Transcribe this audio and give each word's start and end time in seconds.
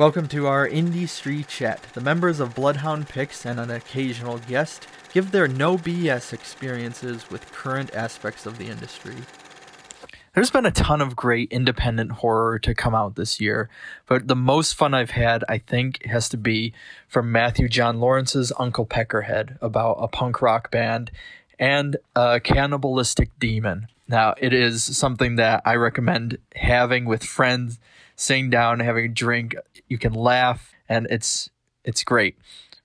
Welcome 0.00 0.28
to 0.28 0.46
our 0.46 0.66
Indie 0.66 1.00
industry 1.00 1.44
chat. 1.44 1.82
The 1.92 2.00
members 2.00 2.40
of 2.40 2.54
Bloodhound 2.54 3.06
Picks 3.06 3.44
and 3.44 3.60
an 3.60 3.70
occasional 3.70 4.38
guest 4.38 4.88
give 5.12 5.30
their 5.30 5.46
no 5.46 5.76
BS 5.76 6.32
experiences 6.32 7.28
with 7.28 7.52
current 7.52 7.94
aspects 7.94 8.46
of 8.46 8.56
the 8.56 8.64
industry. 8.68 9.16
There's 10.32 10.50
been 10.50 10.64
a 10.64 10.70
ton 10.70 11.02
of 11.02 11.16
great 11.16 11.52
independent 11.52 12.12
horror 12.12 12.58
to 12.60 12.74
come 12.74 12.94
out 12.94 13.16
this 13.16 13.42
year, 13.42 13.68
but 14.06 14.26
the 14.26 14.34
most 14.34 14.72
fun 14.72 14.94
I've 14.94 15.10
had, 15.10 15.44
I 15.50 15.58
think, 15.58 16.02
has 16.06 16.30
to 16.30 16.38
be 16.38 16.72
from 17.06 17.30
Matthew 17.30 17.68
John 17.68 18.00
Lawrence's 18.00 18.54
Uncle 18.58 18.86
Peckerhead 18.86 19.58
about 19.60 19.98
a 20.00 20.08
punk 20.08 20.40
rock 20.40 20.70
band 20.70 21.10
and 21.58 21.98
a 22.16 22.40
cannibalistic 22.40 23.38
demon. 23.38 23.88
Now, 24.10 24.34
it 24.38 24.52
is 24.52 24.82
something 24.82 25.36
that 25.36 25.62
I 25.64 25.76
recommend 25.76 26.38
having 26.56 27.04
with 27.04 27.22
friends, 27.22 27.78
sitting 28.16 28.50
down, 28.50 28.80
having 28.80 29.04
a 29.04 29.08
drink. 29.08 29.54
You 29.86 29.98
can 29.98 30.14
laugh, 30.14 30.72
and 30.88 31.06
it's 31.10 31.48
it's 31.84 32.02
great. 32.02 32.36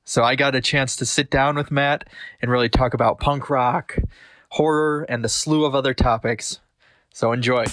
So 0.04 0.24
I 0.24 0.36
got 0.36 0.54
a 0.54 0.62
chance 0.62 0.96
to 0.98 1.06
sit 1.06 1.32
down 1.32 1.56
with 1.56 1.72
Matt 1.72 2.08
and 2.44 2.52
really 2.52 2.70
talk 2.70 2.94
about 2.94 3.20
punk 3.20 3.50
rock, 3.50 3.98
horror, 4.50 5.04
and 5.10 5.26
a 5.26 5.28
slew 5.28 5.66
of 5.66 5.74
other 5.74 5.96
topics. 5.96 6.60
So 7.12 7.32
enjoy. 7.32 7.66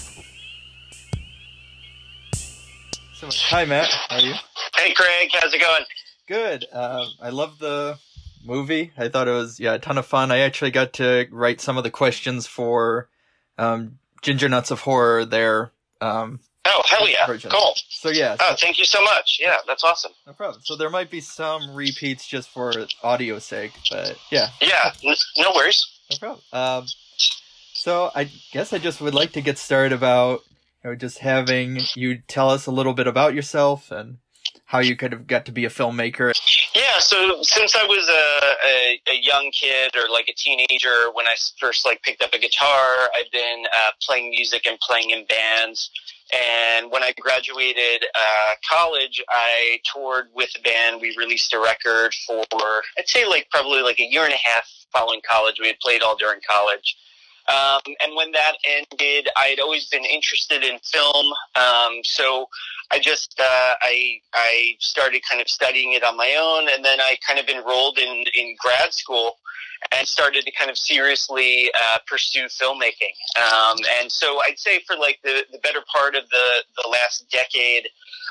So, 3.12 3.28
hi, 3.28 3.66
Matt. 3.66 3.92
How 4.08 4.16
are 4.16 4.22
you? 4.22 4.32
Hey, 4.76 4.94
Craig. 4.94 5.28
How's 5.34 5.52
it 5.52 5.60
going? 5.60 5.84
Good. 6.26 6.64
Uh, 6.72 7.04
I 7.20 7.28
love 7.28 7.58
the 7.58 7.98
movie. 8.42 8.92
I 8.96 9.08
thought 9.08 9.28
it 9.28 9.32
was 9.32 9.60
yeah 9.60 9.74
a 9.74 9.78
ton 9.78 9.98
of 9.98 10.06
fun. 10.06 10.32
I 10.32 10.38
actually 10.38 10.70
got 10.70 10.94
to 10.94 11.26
write 11.30 11.60
some 11.60 11.76
of 11.76 11.84
the 11.84 11.90
questions 11.90 12.46
for 12.46 13.10
um, 13.58 13.98
Ginger 14.22 14.48
Nuts 14.48 14.70
of 14.70 14.80
Horror. 14.80 15.24
There. 15.24 15.72
Um, 16.00 16.40
oh 16.64 16.82
hell 16.88 17.08
yeah! 17.08 17.26
Cool. 17.26 17.74
So 17.88 18.10
yeah. 18.10 18.36
Oh, 18.40 18.54
thank 18.58 18.78
you 18.78 18.84
so 18.84 19.02
much. 19.02 19.38
Yeah, 19.40 19.58
that's 19.66 19.84
awesome. 19.84 20.12
No 20.26 20.32
problem. 20.32 20.62
So 20.64 20.76
there 20.76 20.90
might 20.90 21.10
be 21.10 21.20
some 21.20 21.74
repeats 21.74 22.26
just 22.26 22.48
for 22.48 22.72
audio 23.02 23.38
sake, 23.38 23.72
but 23.90 24.16
yeah. 24.30 24.48
Yeah. 24.60 24.92
No 25.38 25.52
worries. 25.54 25.86
No 26.10 26.16
problem. 26.18 26.40
Um, 26.52 26.86
so 27.72 28.10
I 28.14 28.30
guess 28.52 28.72
I 28.72 28.78
just 28.78 29.00
would 29.00 29.14
like 29.14 29.32
to 29.32 29.40
get 29.40 29.58
started 29.58 29.92
about 29.92 30.40
you 30.82 30.90
know, 30.90 30.96
just 30.96 31.18
having 31.18 31.78
you 31.94 32.18
tell 32.26 32.50
us 32.50 32.66
a 32.66 32.72
little 32.72 32.94
bit 32.94 33.06
about 33.06 33.34
yourself 33.34 33.90
and 33.90 34.18
how 34.66 34.80
you 34.80 34.96
could 34.96 35.12
have 35.12 35.26
got 35.26 35.46
to 35.46 35.52
be 35.52 35.64
a 35.64 35.68
filmmaker. 35.68 36.32
Yeah, 36.74 36.81
so 37.02 37.42
since 37.42 37.74
I 37.76 37.84
was 37.84 38.08
a, 38.08 39.12
a, 39.12 39.14
a, 39.14 39.20
young 39.20 39.50
kid 39.50 39.94
or 39.96 40.08
like 40.10 40.28
a 40.28 40.34
teenager, 40.34 41.10
when 41.12 41.26
I 41.26 41.34
first 41.58 41.84
like 41.84 42.02
picked 42.02 42.22
up 42.22 42.32
a 42.32 42.38
guitar, 42.38 43.10
I've 43.18 43.30
been 43.30 43.64
uh, 43.66 43.90
playing 44.00 44.30
music 44.30 44.66
and 44.66 44.78
playing 44.80 45.10
in 45.10 45.24
bands. 45.26 45.90
And 46.32 46.90
when 46.90 47.02
I 47.02 47.12
graduated 47.20 48.06
uh, 48.14 48.54
college, 48.70 49.22
I 49.28 49.80
toured 49.92 50.28
with 50.34 50.50
a 50.58 50.62
band. 50.62 51.00
We 51.00 51.14
released 51.18 51.52
a 51.52 51.60
record 51.60 52.14
for 52.26 52.44
I'd 52.98 53.08
say 53.08 53.26
like 53.26 53.48
probably 53.50 53.82
like 53.82 54.00
a 54.00 54.06
year 54.06 54.24
and 54.24 54.32
a 54.32 54.50
half 54.50 54.64
following 54.92 55.20
college. 55.28 55.56
We 55.60 55.66
had 55.66 55.78
played 55.80 56.02
all 56.02 56.16
during 56.16 56.40
college. 56.48 56.96
Um, 57.48 57.80
and 58.02 58.16
when 58.16 58.32
that 58.32 58.52
ended, 58.68 59.28
I 59.36 59.46
had 59.46 59.60
always 59.60 59.88
been 59.88 60.04
interested 60.04 60.62
in 60.62 60.78
film. 60.80 61.26
Um, 61.56 62.00
so 62.04 62.48
I 62.90 62.98
just 62.98 63.34
uh, 63.40 63.74
I 63.82 64.20
I 64.34 64.76
started 64.78 65.22
kind 65.28 65.40
of 65.40 65.48
studying 65.48 65.94
it 65.94 66.04
on 66.04 66.16
my 66.16 66.36
own, 66.38 66.68
and 66.72 66.84
then 66.84 67.00
I 67.00 67.16
kind 67.26 67.38
of 67.38 67.48
enrolled 67.48 67.98
in 67.98 68.24
in 68.38 68.56
grad 68.60 68.92
school 68.92 69.38
and 69.90 70.06
started 70.06 70.44
to 70.44 70.52
kind 70.52 70.70
of 70.70 70.78
seriously 70.78 71.70
uh, 71.74 71.98
pursue 72.06 72.46
filmmaking. 72.46 73.14
Um, 73.36 73.76
and 74.00 74.10
so 74.10 74.40
I'd 74.46 74.58
say 74.58 74.80
for 74.86 74.96
like 74.96 75.18
the, 75.24 75.44
the 75.50 75.58
better 75.58 75.80
part 75.92 76.14
of 76.14 76.28
the, 76.30 76.64
the 76.82 76.88
last 76.88 77.28
decade, 77.30 77.88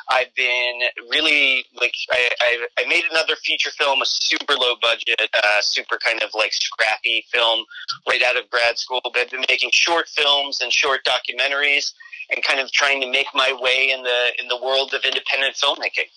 I've 0.09 0.33
been 0.35 0.81
really 1.09 1.65
like 1.79 1.93
I, 2.11 2.29
I, 2.41 2.67
I 2.79 2.87
made 2.87 3.03
another 3.11 3.35
feature 3.35 3.71
film, 3.71 4.01
a 4.01 4.05
super 4.05 4.53
low 4.53 4.75
budget, 4.81 5.21
uh, 5.33 5.61
super 5.61 5.97
kind 6.03 6.21
of 6.23 6.29
like 6.33 6.53
scrappy 6.53 7.25
film 7.31 7.65
right 8.09 8.21
out 8.23 8.35
of 8.35 8.49
grad 8.49 8.77
school. 8.77 9.01
But 9.03 9.17
I've 9.17 9.29
been 9.29 9.45
making 9.47 9.69
short 9.71 10.07
films 10.07 10.59
and 10.61 10.71
short 10.71 11.01
documentaries, 11.05 11.93
and 12.29 12.43
kind 12.43 12.59
of 12.59 12.71
trying 12.71 13.01
to 13.01 13.09
make 13.09 13.27
my 13.33 13.55
way 13.59 13.91
in 13.91 14.03
the 14.03 14.41
in 14.41 14.47
the 14.47 14.57
world 14.57 14.93
of 14.93 15.03
independent 15.03 15.55
filmmaking. 15.55 16.09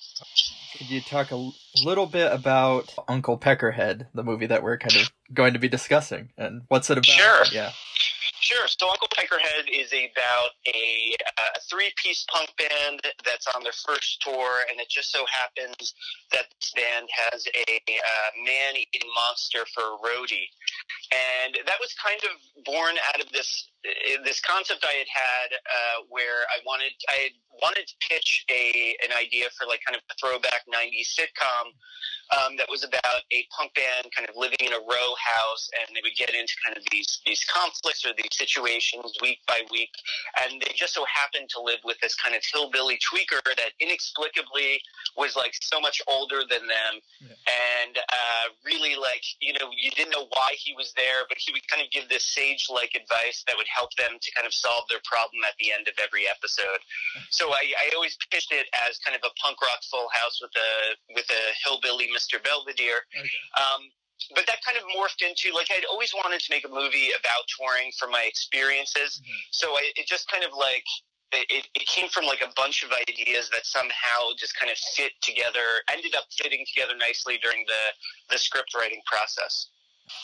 Could 0.78 0.91
you 0.91 1.00
talk 1.00 1.31
a 1.31 1.50
little 1.83 2.07
bit 2.07 2.33
about 2.33 2.95
Uncle 3.09 3.39
Peckerhead, 3.39 4.07
the 4.15 4.23
movie 4.23 4.47
that 4.47 4.62
we're 4.62 4.79
kind 4.79 4.97
of 4.97 5.12
going 5.33 5.55
to 5.55 5.59
be 5.59 5.69
discussing, 5.69 6.31
and 6.37 6.62
what's 6.69 6.91
it 6.91 6.99
about? 6.99 7.07
Sure. 7.07 7.45
Yeah. 7.53 7.71
Sure. 8.41 8.69
So 8.69 8.91
Uncle 8.91 9.09
Peckerhead 9.09 9.73
is 9.73 9.89
about 9.89 10.51
a, 10.67 11.17
a 11.57 11.61
three-piece 11.71 12.27
punk 12.31 12.51
band 12.59 13.01
that's 13.25 13.47
on 13.47 13.62
their 13.62 13.73
first 13.73 14.21
tour, 14.21 14.51
and 14.71 14.79
it 14.79 14.91
just 14.91 15.11
so 15.11 15.25
happens 15.33 15.95
that 16.31 16.45
this 16.61 16.73
band 16.77 17.09
has 17.33 17.47
a 17.47 17.73
uh, 17.73 18.31
man-eating 18.37 19.09
monster 19.15 19.65
for 19.73 19.81
a 19.81 19.97
roadie, 20.05 20.53
and 21.47 21.56
that 21.67 21.81
was 21.81 21.95
kind 21.95 22.21
of 22.25 22.65
born 22.65 22.97
out 23.09 23.21
of 23.25 23.33
this 23.33 23.69
this 24.25 24.41
concept 24.41 24.84
I 24.84 24.97
had 25.05 25.11
had 25.11 25.49
uh, 25.61 25.99
where 26.09 26.49
I 26.49 26.65
wanted 26.65 26.93
I 27.09 27.28
had 27.28 27.37
wanted 27.61 27.87
to 27.87 27.97
pitch 28.00 28.45
a 28.50 28.97
an 29.05 29.12
idea 29.12 29.53
for 29.59 29.67
like 29.67 29.81
kind 29.84 29.97
of 29.97 30.03
a 30.09 30.15
throwback 30.17 30.65
'90s 30.67 31.12
sitcom 31.12 31.77
um, 32.33 32.56
that 32.56 32.67
was 32.71 32.84
about 32.84 33.21
a 33.33 33.44
punk 33.53 33.75
band 33.75 34.09
kind 34.17 34.28
of 34.28 34.37
living 34.37 34.61
in 34.65 34.73
a 34.73 34.81
row 34.81 35.11
house, 35.21 35.69
and 35.77 35.93
they 35.93 36.00
would 36.00 36.17
get 36.17 36.33
into 36.33 36.55
kind 36.65 36.77
of 36.77 36.83
these 36.91 37.21
these 37.27 37.44
conflicts 37.44 38.05
or 38.05 38.17
these 38.17 38.33
situations 38.33 39.12
week 39.21 39.39
by 39.47 39.61
week, 39.71 39.93
and 40.41 40.61
they 40.61 40.73
just 40.75 40.94
so 40.94 41.05
happened 41.05 41.49
to 41.53 41.61
live 41.61 41.81
with 41.84 42.00
this 42.00 42.15
kind 42.17 42.34
of 42.34 42.43
hillbilly 42.53 42.99
tweaker 43.05 43.44
that 43.44 43.77
inexplicably 43.81 44.81
was 45.17 45.37
like 45.37 45.53
so 45.61 45.81
much 45.81 46.00
older 46.09 46.41
than 46.49 46.65
them, 46.65 46.93
yeah. 47.21 47.37
and 47.84 47.99
uh, 48.00 48.47
really 48.65 48.97
like 48.97 49.23
you 49.41 49.53
know 49.61 49.69
you 49.77 49.91
didn't 49.93 50.12
know 50.12 50.27
why 50.33 50.56
he 50.56 50.73
was 50.73 50.93
there, 50.97 51.28
but 51.28 51.37
he 51.39 51.53
would 51.53 51.67
kind 51.69 51.83
of 51.84 51.91
give 51.91 52.09
this 52.09 52.25
sage 52.25 52.67
like 52.73 52.97
advice 52.97 53.44
that 53.47 53.56
would 53.56 53.69
help 53.75 53.91
them 53.99 54.17
to 54.17 54.29
kind 54.33 54.47
of 54.47 54.55
solve 54.55 54.87
their 54.89 55.03
problem 55.05 55.43
at 55.45 55.59
the 55.59 55.75
end 55.75 55.91
of 55.91 55.95
every 55.99 56.31
episode. 56.31 56.81
So 57.31 57.51
I, 57.51 57.67
I 57.83 57.91
always 57.99 58.17
pitched 58.31 58.53
it 58.55 58.71
as 58.87 58.99
kind 59.03 59.19
of 59.19 59.23
a 59.27 59.33
punk 59.43 59.59
rock 59.59 59.83
full 59.91 60.07
house 60.15 60.39
with 60.39 60.55
a 60.55 60.71
with 61.19 61.27
a 61.27 61.43
hillbilly 61.67 62.07
Mr. 62.15 62.39
Belvedere. 62.39 63.03
Okay. 63.11 63.27
Um, 63.59 63.91
but 64.35 64.47
that 64.47 64.62
kind 64.62 64.79
of 64.79 64.85
morphed 64.95 65.21
into 65.27 65.51
like 65.55 65.69
I'd 65.75 65.85
always 65.91 66.15
wanted 66.15 66.41
to 66.41 66.51
make 66.51 66.65
a 66.65 66.71
movie 66.71 67.11
about 67.19 67.43
touring 67.51 67.91
from 67.99 68.15
my 68.15 68.23
experiences. 68.23 69.19
Mm-hmm. 69.19 69.51
So 69.51 69.67
I, 69.75 69.91
it 69.99 70.06
just 70.06 70.31
kind 70.31 70.45
of 70.45 70.55
like 70.55 70.87
it, 71.35 71.67
it, 71.75 71.87
came 71.87 72.09
from 72.09 72.27
like 72.27 72.41
a 72.41 72.53
bunch 72.55 72.85
of 72.85 72.91
ideas 73.09 73.51
that 73.51 73.67
somehow 73.67 74.31
just 74.39 74.55
kind 74.55 74.71
of 74.71 74.79
fit 74.79 75.12
together, 75.23 75.83
ended 75.91 76.15
up 76.15 76.25
fitting 76.31 76.65
together 76.73 76.95
nicely 76.99 77.39
during 77.43 77.65
the 77.67 77.83
the 78.31 78.39
script 78.39 78.75
writing 78.75 79.03
process. 79.06 79.74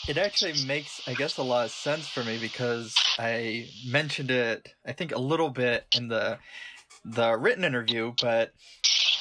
It 0.07 0.17
actually 0.17 0.65
makes, 0.65 1.01
I 1.07 1.13
guess, 1.13 1.37
a 1.37 1.43
lot 1.43 1.65
of 1.65 1.71
sense 1.71 2.07
for 2.07 2.23
me 2.23 2.37
because 2.39 2.95
I 3.17 3.67
mentioned 3.87 4.31
it, 4.31 4.69
I 4.85 4.91
think, 4.93 5.13
a 5.13 5.19
little 5.19 5.49
bit 5.49 5.85
in 5.95 6.07
the 6.07 6.39
the 7.03 7.35
written 7.35 7.63
interview, 7.63 8.13
but 8.21 8.53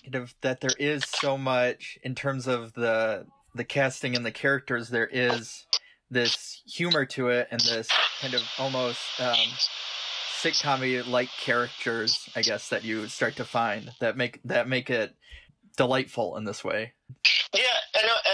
kind 0.02 0.14
of 0.16 0.34
that 0.42 0.60
there 0.60 0.70
is 0.78 1.04
so 1.06 1.38
much 1.38 1.98
in 2.02 2.14
terms 2.14 2.46
of 2.46 2.72
the 2.74 3.26
the 3.54 3.64
casting 3.64 4.16
and 4.16 4.24
the 4.24 4.32
characters. 4.32 4.88
There 4.88 5.08
is 5.10 5.66
this 6.10 6.62
humor 6.66 7.06
to 7.06 7.28
it 7.28 7.48
and 7.50 7.60
this 7.60 7.88
kind 8.20 8.34
of 8.34 8.42
almost 8.58 9.00
um, 9.20 9.36
sitcom 10.42 11.06
like 11.08 11.28
characters, 11.40 12.28
I 12.34 12.42
guess, 12.42 12.68
that 12.68 12.84
you 12.84 13.06
start 13.08 13.36
to 13.36 13.44
find 13.44 13.92
that 14.00 14.16
make 14.16 14.40
that 14.44 14.68
make 14.68 14.90
it 14.90 15.14
delightful 15.76 16.36
in 16.36 16.44
this 16.44 16.64
way. 16.64 16.92
Yeah, 17.54 17.62
and 17.94 18.10
uh, 18.10 18.29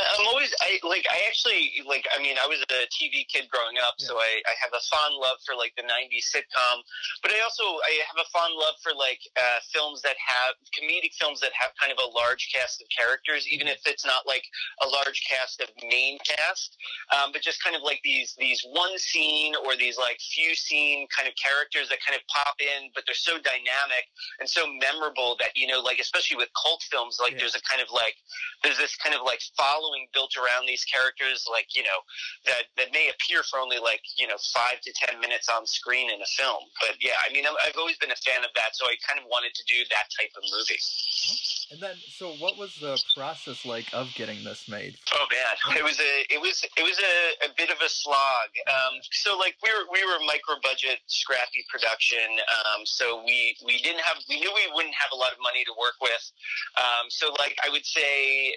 always 0.46 0.82
I 0.84 0.87
like 0.87 1.06
I 1.10 1.26
actually 1.26 1.72
like 1.87 2.06
I 2.14 2.22
mean 2.22 2.37
I 2.43 2.46
was 2.46 2.60
a 2.62 2.87
TV 2.90 3.26
kid 3.26 3.48
growing 3.50 3.76
up, 3.82 3.94
yeah. 3.98 4.06
so 4.06 4.16
I, 4.16 4.43
I 4.46 4.54
have 4.60 4.70
a 4.75 4.82
fond 4.87 5.14
love 5.19 5.38
for 5.44 5.54
like 5.54 5.75
the 5.76 5.82
'90s 5.82 6.31
sitcom, 6.31 6.82
but 7.22 7.32
I 7.32 7.43
also 7.43 7.62
I 7.62 8.02
have 8.06 8.19
a 8.20 8.28
fond 8.31 8.54
love 8.54 8.75
for 8.82 8.93
like 8.94 9.20
uh, 9.37 9.60
films 9.72 10.02
that 10.02 10.16
have 10.19 10.54
comedic 10.75 11.14
films 11.19 11.40
that 11.40 11.52
have 11.54 11.72
kind 11.81 11.93
of 11.93 11.98
a 11.98 12.08
large 12.14 12.50
cast 12.54 12.81
of 12.82 12.88
characters, 12.90 13.46
even 13.48 13.66
mm-hmm. 13.66 13.78
if 13.78 13.87
it's 13.87 14.06
not 14.06 14.26
like 14.26 14.44
a 14.82 14.88
large 14.88 15.22
cast 15.26 15.60
of 15.60 15.69
main 15.82 16.19
cast, 16.22 16.76
um, 17.14 17.32
but 17.32 17.42
just 17.42 17.62
kind 17.62 17.75
of 17.75 17.82
like 17.82 18.00
these 18.04 18.34
these 18.38 18.62
one 18.72 18.94
scene 18.99 19.54
or 19.66 19.76
these 19.76 19.99
like 19.99 20.19
few 20.20 20.54
scene 20.54 21.06
kind 21.14 21.28
of 21.28 21.34
characters 21.37 21.88
that 21.88 21.99
kind 22.04 22.16
of 22.16 22.22
pop 22.31 22.56
in, 22.60 22.90
but 22.94 23.04
they're 23.06 23.19
so 23.19 23.38
dynamic 23.38 24.06
and 24.40 24.49
so 24.49 24.66
memorable 24.66 25.37
that 25.38 25.50
you 25.54 25.66
know 25.66 25.81
like 25.81 25.99
especially 25.99 26.37
with 26.37 26.49
cult 26.54 26.82
films 26.90 27.19
like 27.20 27.32
yeah. 27.32 27.38
there's 27.44 27.56
a 27.56 27.62
kind 27.62 27.82
of 27.82 27.88
like 27.92 28.14
there's 28.62 28.78
this 28.78 28.94
kind 28.96 29.14
of 29.14 29.22
like 29.25 29.40
following 29.56 30.06
built 30.12 30.35
around 30.36 30.56
around 30.56 30.66
these 30.66 30.84
characters, 30.84 31.46
like 31.50 31.76
you 31.76 31.82
know, 31.82 32.00
that 32.44 32.72
that 32.76 32.92
may 32.92 33.10
appear 33.10 33.42
for 33.42 33.58
only 33.58 33.78
like 33.78 34.02
you 34.16 34.26
know 34.26 34.36
five 34.52 34.80
to 34.82 34.92
ten 34.94 35.20
minutes 35.20 35.48
on 35.48 35.66
screen 35.66 36.10
in 36.10 36.20
a 36.20 36.30
film. 36.36 36.64
But 36.80 36.96
yeah, 37.00 37.18
I 37.28 37.32
mean, 37.32 37.44
I've 37.46 37.76
always 37.78 37.96
been 37.98 38.10
a 38.10 38.20
fan 38.24 38.44
of 38.44 38.50
that, 38.56 38.74
so 38.74 38.86
I 38.86 38.96
kind 39.06 39.20
of 39.20 39.26
wanted 39.28 39.54
to 39.54 39.64
do 39.68 39.84
that 39.90 40.06
type 40.16 40.32
of 40.36 40.42
movie. 40.48 40.80
And 41.70 41.80
then, 41.82 41.96
so 42.14 42.32
what 42.38 42.56
was 42.58 42.78
the 42.80 42.94
process 43.14 43.66
like 43.66 43.86
of 43.92 44.12
getting 44.14 44.44
this 44.44 44.68
made? 44.68 44.96
Oh 45.12 45.26
man, 45.30 45.76
it 45.76 45.84
was 45.84 45.98
a 46.00 46.12
it 46.30 46.40
was 46.40 46.62
it 46.64 46.84
was 46.84 46.98
a, 46.98 47.46
a 47.46 47.50
bit 47.56 47.70
of 47.70 47.78
a 47.82 47.88
slog. 47.88 48.50
Um, 48.66 49.02
so 49.12 49.36
like 49.36 49.56
we 49.62 49.70
were 49.70 49.86
we 49.92 50.00
were 50.06 50.18
micro 50.26 50.56
budget, 50.62 51.02
scrappy 51.06 51.66
production. 51.70 52.38
Um, 52.46 52.86
so 52.86 53.22
we 53.24 53.56
we 53.64 53.82
didn't 53.82 54.02
have 54.02 54.22
we 54.28 54.40
knew 54.40 54.50
we 54.54 54.66
wouldn't 54.74 54.94
have 54.94 55.10
a 55.12 55.18
lot 55.18 55.32
of 55.32 55.38
money 55.42 55.64
to 55.64 55.74
work 55.78 55.98
with. 56.00 56.24
Um, 56.78 57.10
so 57.10 57.34
like 57.38 57.58
I 57.64 57.70
would 57.70 57.84
say 57.84 58.54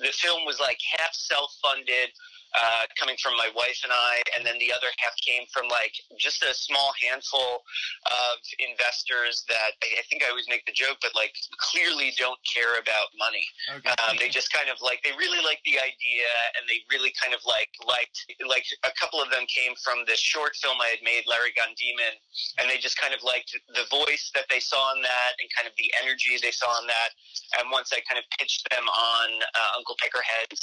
the 0.00 0.12
film 0.14 0.44
was 0.46 0.60
like 0.60 0.78
half 0.98 1.13
self 1.14 1.56
funded 1.62 2.10
uh, 2.54 2.86
coming 2.94 3.18
from 3.18 3.34
my 3.34 3.50
wife 3.58 3.82
and 3.82 3.90
I, 3.90 4.22
and 4.38 4.46
then 4.46 4.54
the 4.62 4.70
other 4.70 4.86
half 5.02 5.14
came 5.18 5.42
from 5.50 5.66
like 5.66 5.90
just 6.14 6.46
a 6.46 6.54
small 6.54 6.94
handful 7.02 7.66
of 8.06 8.38
investors 8.62 9.42
that 9.50 9.74
I, 9.82 9.98
I 9.98 10.02
think 10.06 10.22
I 10.22 10.30
always 10.30 10.46
make 10.46 10.62
the 10.62 10.76
joke, 10.76 11.02
but 11.02 11.18
like 11.18 11.34
clearly 11.58 12.14
don't 12.14 12.38
care 12.46 12.78
about 12.78 13.10
money. 13.18 13.42
Okay. 13.82 13.90
Um, 14.06 14.14
they 14.22 14.30
just 14.30 14.54
kind 14.54 14.70
of 14.70 14.78
like 14.78 15.02
they 15.02 15.10
really 15.18 15.42
like 15.42 15.58
the 15.66 15.82
idea, 15.82 16.30
and 16.54 16.62
they 16.70 16.86
really 16.94 17.10
kind 17.18 17.34
of 17.34 17.42
like 17.42 17.74
liked 17.82 18.22
like 18.46 18.66
a 18.86 18.94
couple 18.94 19.18
of 19.18 19.34
them 19.34 19.42
came 19.50 19.74
from 19.82 20.06
this 20.06 20.22
short 20.22 20.54
film 20.54 20.78
I 20.78 20.94
had 20.94 21.02
made, 21.02 21.26
Larry 21.26 21.50
Gone 21.58 21.74
Demon, 21.74 22.14
and 22.62 22.70
they 22.70 22.78
just 22.78 22.94
kind 23.02 23.10
of 23.10 23.20
liked 23.26 23.50
the 23.74 23.86
voice 23.90 24.30
that 24.38 24.46
they 24.46 24.62
saw 24.62 24.94
in 24.94 25.02
that, 25.02 25.32
and 25.42 25.50
kind 25.50 25.66
of 25.66 25.74
the 25.74 25.90
energy 25.98 26.38
they 26.38 26.54
saw 26.54 26.70
in 26.78 26.86
that. 26.86 27.10
And 27.58 27.70
once 27.74 27.90
I 27.90 27.98
kind 28.06 28.18
of 28.18 28.26
pitched 28.38 28.62
them 28.70 28.86
on 28.86 29.28
uh, 29.42 29.78
Uncle 29.78 29.98
Peckerhead, 29.98 30.54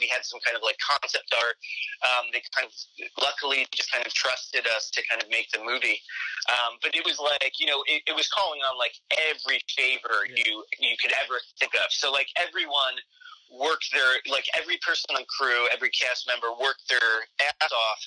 we 0.00 0.08
had 0.08 0.24
some 0.24 0.40
kind 0.40 0.56
of 0.56 0.64
like 0.64 0.80
concept 0.80 1.33
Um, 2.04 2.30
they 2.32 2.42
kind 2.54 2.68
of 2.68 2.74
luckily 3.20 3.66
just 3.72 3.90
kind 3.90 4.04
of 4.06 4.12
trusted 4.14 4.66
us 4.76 4.90
to 4.94 5.02
kind 5.08 5.22
of 5.22 5.28
make 5.30 5.50
the 5.50 5.60
movie. 5.62 6.00
Um, 6.48 6.78
but 6.82 6.94
it 6.94 7.04
was 7.04 7.18
like 7.18 7.58
you 7.58 7.66
know 7.66 7.82
it, 7.86 8.02
it 8.06 8.14
was 8.14 8.28
calling 8.28 8.60
on 8.62 8.78
like 8.78 8.94
every 9.30 9.60
favor 9.72 10.26
yeah. 10.28 10.42
you 10.44 10.64
you 10.78 10.96
could 11.00 11.12
ever 11.22 11.40
think 11.58 11.74
of. 11.74 11.90
So 11.90 12.12
like 12.12 12.28
everyone 12.36 12.98
worked 13.52 13.92
their 13.92 14.18
like 14.30 14.46
every 14.58 14.78
person 14.82 15.14
on 15.16 15.24
crew, 15.28 15.66
every 15.72 15.90
cast 15.90 16.26
member 16.26 16.48
worked 16.58 16.88
their 16.88 17.26
ass 17.40 17.70
off 17.70 18.00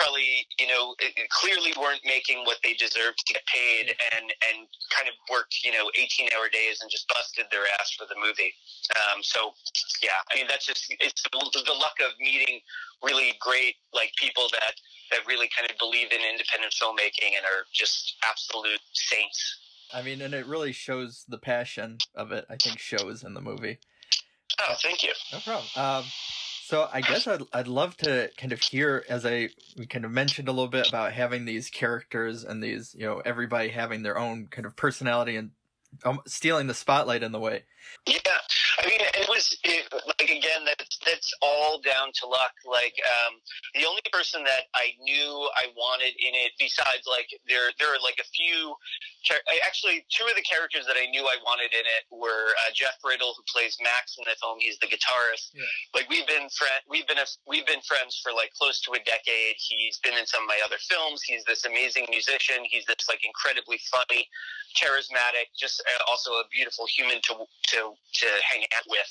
probably 0.00 0.48
you 0.58 0.66
know 0.66 0.96
clearly 1.28 1.76
weren't 1.76 2.00
making 2.08 2.40
what 2.48 2.56
they 2.64 2.72
deserved 2.72 3.20
to 3.20 3.34
get 3.36 3.44
paid 3.44 3.92
and 4.16 4.32
and 4.48 4.64
kind 4.88 5.04
of 5.06 5.14
worked 5.28 5.60
you 5.62 5.70
know 5.70 5.92
18 6.00 6.32
hour 6.32 6.48
days 6.48 6.80
and 6.80 6.90
just 6.90 7.04
busted 7.12 7.44
their 7.52 7.68
ass 7.78 7.92
for 7.92 8.08
the 8.08 8.16
movie. 8.16 8.52
Um, 8.96 9.20
so 9.20 9.52
yeah 10.02 10.16
i 10.32 10.34
mean 10.34 10.46
that's 10.48 10.66
just 10.66 10.92
it's 11.00 11.22
the 11.22 11.72
luck 11.72 11.96
of 12.00 12.12
meeting 12.18 12.60
really 13.02 13.34
great 13.40 13.76
like 13.92 14.12
people 14.16 14.48
that 14.52 14.74
that 15.10 15.20
really 15.26 15.48
kind 15.56 15.70
of 15.70 15.76
believe 15.78 16.12
in 16.12 16.20
independent 16.20 16.72
filmmaking 16.80 17.36
and 17.36 17.44
are 17.44 17.64
just 17.72 18.16
absolute 18.28 18.80
saints. 18.92 19.58
I 19.92 20.02
mean 20.02 20.22
and 20.22 20.34
it 20.34 20.46
really 20.46 20.72
shows 20.72 21.24
the 21.28 21.38
passion 21.38 21.98
of 22.14 22.32
it 22.32 22.46
i 22.48 22.56
think 22.56 22.78
shows 22.78 23.22
in 23.22 23.34
the 23.34 23.40
movie. 23.40 23.78
Oh 24.58 24.74
thank 24.82 25.02
you. 25.02 25.12
No 25.32 25.38
problem. 25.40 25.66
Um, 25.76 26.04
so 26.70 26.88
I 26.92 27.00
guess 27.00 27.26
I'd 27.26 27.42
I'd 27.52 27.66
love 27.66 27.96
to 27.98 28.30
kind 28.36 28.52
of 28.52 28.60
hear 28.60 29.04
as 29.08 29.26
I 29.26 29.48
kind 29.88 30.04
of 30.04 30.12
mentioned 30.12 30.46
a 30.46 30.52
little 30.52 30.68
bit 30.68 30.88
about 30.88 31.12
having 31.12 31.44
these 31.44 31.68
characters 31.68 32.44
and 32.44 32.62
these 32.62 32.94
you 32.96 33.04
know 33.04 33.20
everybody 33.24 33.70
having 33.70 34.04
their 34.04 34.16
own 34.16 34.46
kind 34.46 34.66
of 34.66 34.76
personality 34.76 35.34
and 35.34 35.50
um, 36.04 36.20
stealing 36.28 36.68
the 36.68 36.74
spotlight 36.74 37.24
in 37.24 37.32
the 37.32 37.40
way. 37.40 37.64
Yeah, 38.06 38.18
I 38.78 38.86
mean, 38.86 39.00
it 39.00 39.28
was 39.28 39.58
it, 39.64 39.92
like 39.92 40.30
again 40.30 40.64
that's 40.64 40.99
that's 41.06 41.32
all 41.42 41.80
down 41.80 42.12
to 42.20 42.26
luck. 42.26 42.52
Like 42.66 42.94
um, 43.04 43.40
the 43.74 43.86
only 43.86 44.02
person 44.12 44.44
that 44.44 44.68
I 44.74 44.92
knew 45.00 45.48
I 45.56 45.72
wanted 45.76 46.14
in 46.18 46.32
it, 46.34 46.52
besides 46.58 47.04
like 47.08 47.28
there 47.48 47.72
there 47.78 47.92
are 47.92 48.02
like 48.02 48.18
a 48.20 48.28
few. 48.34 48.74
Actually, 49.64 50.04
two 50.08 50.24
of 50.26 50.34
the 50.34 50.44
characters 50.44 50.88
that 50.88 50.96
I 50.96 51.06
knew 51.12 51.22
I 51.24 51.36
wanted 51.44 51.72
in 51.72 51.84
it 51.84 52.02
were 52.10 52.52
uh, 52.66 52.72
Jeff 52.74 52.96
Riddle, 53.04 53.36
who 53.36 53.44
plays 53.48 53.76
Max 53.80 54.16
in 54.16 54.24
the 54.24 54.36
film. 54.40 54.58
He's 54.58 54.80
the 54.80 54.88
guitarist. 54.88 55.52
Yeah. 55.52 55.64
Like 55.94 56.08
we've 56.08 56.26
been 56.26 56.48
friend, 56.52 56.80
we've 56.88 57.06
been 57.06 57.20
a, 57.20 57.28
we've 57.46 57.66
been 57.66 57.84
friends 57.84 58.18
for 58.22 58.32
like 58.32 58.52
close 58.56 58.80
to 58.88 58.96
a 58.96 59.00
decade. 59.04 59.56
He's 59.60 60.00
been 60.00 60.16
in 60.16 60.24
some 60.26 60.44
of 60.44 60.48
my 60.48 60.58
other 60.64 60.80
films. 60.80 61.22
He's 61.22 61.44
this 61.44 61.64
amazing 61.64 62.08
musician. 62.10 62.64
He's 62.64 62.84
this 62.88 63.08
like 63.08 63.20
incredibly 63.24 63.78
funny, 63.92 64.26
charismatic, 64.76 65.52
just 65.56 65.80
uh, 65.84 66.02
also 66.10 66.32
a 66.40 66.44
beautiful 66.50 66.86
human 66.88 67.20
to 67.28 67.44
to 67.76 67.80
to 67.92 68.28
hang 68.48 68.64
out 68.76 68.86
with, 68.88 69.10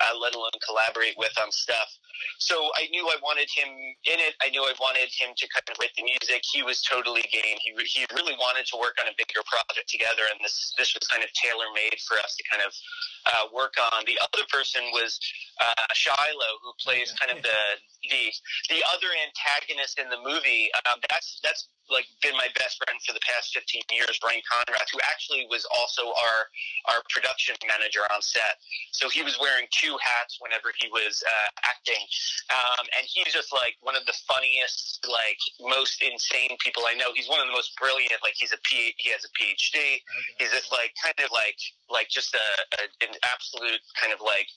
uh, 0.00 0.14
let 0.18 0.34
alone 0.34 0.54
collaborate 0.64 1.14
with 1.18 1.27
on 1.36 1.52
stuff. 1.52 1.98
So 2.38 2.70
I 2.74 2.88
knew 2.90 3.06
I 3.06 3.18
wanted 3.22 3.46
him 3.50 3.68
in 4.06 4.18
it. 4.18 4.34
I 4.42 4.50
knew 4.50 4.62
I 4.62 4.74
wanted 4.80 5.10
him 5.10 5.34
to 5.36 5.44
kind 5.50 5.66
of 5.70 5.78
write 5.78 5.94
the 5.94 6.02
music. 6.02 6.42
He 6.42 6.62
was 6.62 6.82
totally 6.82 7.22
game. 7.30 7.58
He 7.62 7.74
he 7.86 8.06
really 8.14 8.34
wanted 8.38 8.66
to 8.74 8.76
work 8.78 8.98
on 8.98 9.06
a 9.06 9.14
bigger 9.14 9.42
project 9.46 9.86
together, 9.86 10.26
and 10.30 10.38
this 10.42 10.74
this 10.78 10.94
was 10.94 11.06
kind 11.06 11.22
of 11.22 11.30
tailor 11.34 11.70
made 11.74 11.98
for 12.06 12.18
us 12.18 12.34
to 12.34 12.42
kind 12.50 12.62
of 12.62 12.72
uh, 13.26 13.44
work 13.54 13.74
on. 13.78 14.02
The 14.06 14.18
other 14.22 14.46
person 14.50 14.82
was 14.90 15.18
uh, 15.60 15.86
Shiloh, 15.94 16.54
who 16.62 16.72
plays 16.82 17.14
kind 17.18 17.30
of 17.30 17.42
the 17.42 17.60
the 18.10 18.30
the 18.70 18.80
other 18.94 19.10
antagonist 19.26 19.98
in 19.98 20.10
the 20.10 20.20
movie. 20.22 20.70
Um, 20.86 20.98
that's 21.10 21.38
that's 21.42 21.68
like 21.90 22.04
been 22.20 22.36
my 22.36 22.48
best 22.56 22.76
friend 22.84 23.00
for 23.00 23.16
the 23.16 23.24
past 23.24 23.52
15 23.56 23.80
years, 23.92 24.20
Brian 24.20 24.44
Conrad, 24.44 24.84
who 24.92 25.00
actually 25.08 25.48
was 25.48 25.64
also 25.72 26.12
our 26.12 26.38
our 26.92 27.00
production 27.08 27.56
manager 27.66 28.04
on 28.12 28.20
set. 28.20 28.60
So 28.92 29.08
he 29.08 29.22
was 29.22 29.36
wearing 29.40 29.66
two 29.72 29.96
hats 30.00 30.38
whenever 30.40 30.72
he 30.76 30.88
was 30.88 31.17
uh, 31.22 31.48
acting, 31.64 32.02
um, 32.50 32.84
and 32.98 33.04
he's 33.06 33.32
just 33.32 33.52
like 33.52 33.76
one 33.80 33.96
of 33.96 34.04
the 34.06 34.16
funniest, 34.26 35.04
like 35.06 35.40
most 35.60 36.02
insane 36.02 36.56
people 36.58 36.84
I 36.86 36.94
know. 36.94 37.10
He's 37.14 37.28
one 37.28 37.40
of 37.40 37.46
the 37.46 37.56
most 37.56 37.76
brilliant. 37.78 38.20
Like 38.22 38.34
he's 38.36 38.52
a 38.52 38.60
P, 38.64 38.94
he 38.98 39.10
has 39.10 39.24
a 39.24 39.32
PhD. 39.36 40.02
He's 40.38 40.52
just 40.52 40.70
like 40.72 40.94
kind 41.02 41.16
of 41.22 41.30
like 41.32 41.58
like 41.90 42.08
just 42.08 42.34
a, 42.34 42.46
a 42.78 42.82
an 43.08 43.14
absolute 43.24 43.80
kind 44.00 44.12
of 44.12 44.20
like 44.20 44.48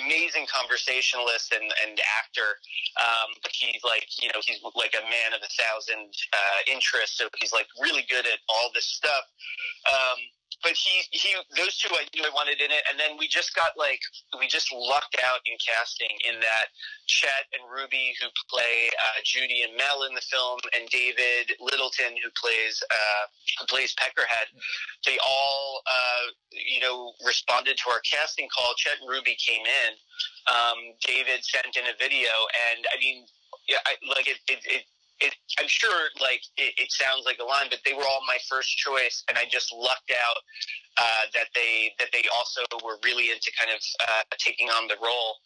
amazing 0.00 0.46
conversationalist 0.48 1.52
and, 1.52 1.68
and 1.84 2.00
actor. 2.18 2.58
Um, 2.98 3.36
but 3.42 3.52
he's 3.52 3.82
like, 3.84 4.06
you 4.20 4.28
know, 4.28 4.40
he's 4.44 4.58
like 4.74 4.94
a 4.96 5.04
man 5.04 5.36
of 5.36 5.42
a 5.44 5.52
thousand 5.60 6.10
uh, 6.32 6.60
interests. 6.70 7.18
So 7.18 7.28
he's 7.38 7.52
like 7.52 7.68
really 7.80 8.04
good 8.08 8.26
at 8.26 8.40
all 8.48 8.70
this 8.74 8.86
stuff. 8.86 9.24
Um, 9.86 10.18
but 10.62 10.72
he 10.72 11.02
he 11.10 11.32
those 11.56 11.76
two 11.78 11.88
I 11.92 12.04
knew 12.14 12.24
I 12.24 12.32
wanted 12.34 12.60
in 12.60 12.70
it, 12.70 12.84
and 12.90 13.00
then 13.00 13.16
we 13.18 13.28
just 13.28 13.54
got 13.54 13.72
like 13.76 14.00
we 14.38 14.46
just 14.46 14.72
lucked 14.72 15.16
out 15.24 15.40
in 15.46 15.56
casting 15.56 16.12
in 16.28 16.40
that 16.40 16.68
Chet 17.06 17.48
and 17.56 17.64
Ruby 17.70 18.14
who 18.20 18.28
play 18.48 18.88
uh, 18.92 19.20
Judy 19.24 19.62
and 19.62 19.76
Mel 19.76 20.04
in 20.04 20.14
the 20.14 20.24
film, 20.24 20.60
and 20.76 20.88
David 20.88 21.56
Littleton 21.60 22.16
who 22.20 22.28
plays 22.36 22.82
uh, 22.90 23.24
who 23.60 23.66
plays 23.66 23.94
Peckerhead. 23.96 24.52
They 25.06 25.18
all 25.24 25.82
uh, 25.86 26.26
you 26.52 26.80
know 26.80 27.12
responded 27.24 27.76
to 27.84 27.90
our 27.90 28.00
casting 28.04 28.48
call. 28.52 28.74
Chet 28.76 29.00
and 29.00 29.08
Ruby 29.08 29.36
came 29.40 29.64
in. 29.64 29.92
Um, 30.48 30.78
David 31.06 31.44
sent 31.44 31.76
in 31.76 31.84
a 31.88 31.96
video, 31.96 32.32
and 32.72 32.84
I 32.92 33.00
mean, 33.00 33.24
yeah, 33.68 33.80
I, 33.86 33.96
like 34.08 34.28
it, 34.28 34.38
it, 34.48 34.60
it 34.64 34.84
it, 35.20 35.34
I'm 35.58 35.68
sure 35.68 36.08
like 36.20 36.40
it, 36.56 36.72
it, 36.80 36.92
sounds 36.92 37.24
like 37.26 37.38
a 37.40 37.44
line, 37.44 37.68
but 37.68 37.80
they 37.84 37.92
were 37.92 38.04
all 38.04 38.24
my 38.26 38.38
first 38.48 38.76
choice, 38.76 39.22
and 39.28 39.36
I 39.36 39.44
just 39.44 39.72
lucked 39.72 40.10
out 40.10 40.40
uh, 40.96 41.24
that 41.34 41.52
they 41.54 41.92
that 41.98 42.08
they 42.12 42.24
also 42.34 42.64
were 42.84 42.96
really 43.04 43.30
into 43.30 43.52
kind 43.52 43.70
of 43.70 43.80
uh, 44.08 44.22
taking 44.38 44.68
on 44.68 44.88
the 44.88 44.96
role, 45.02 45.36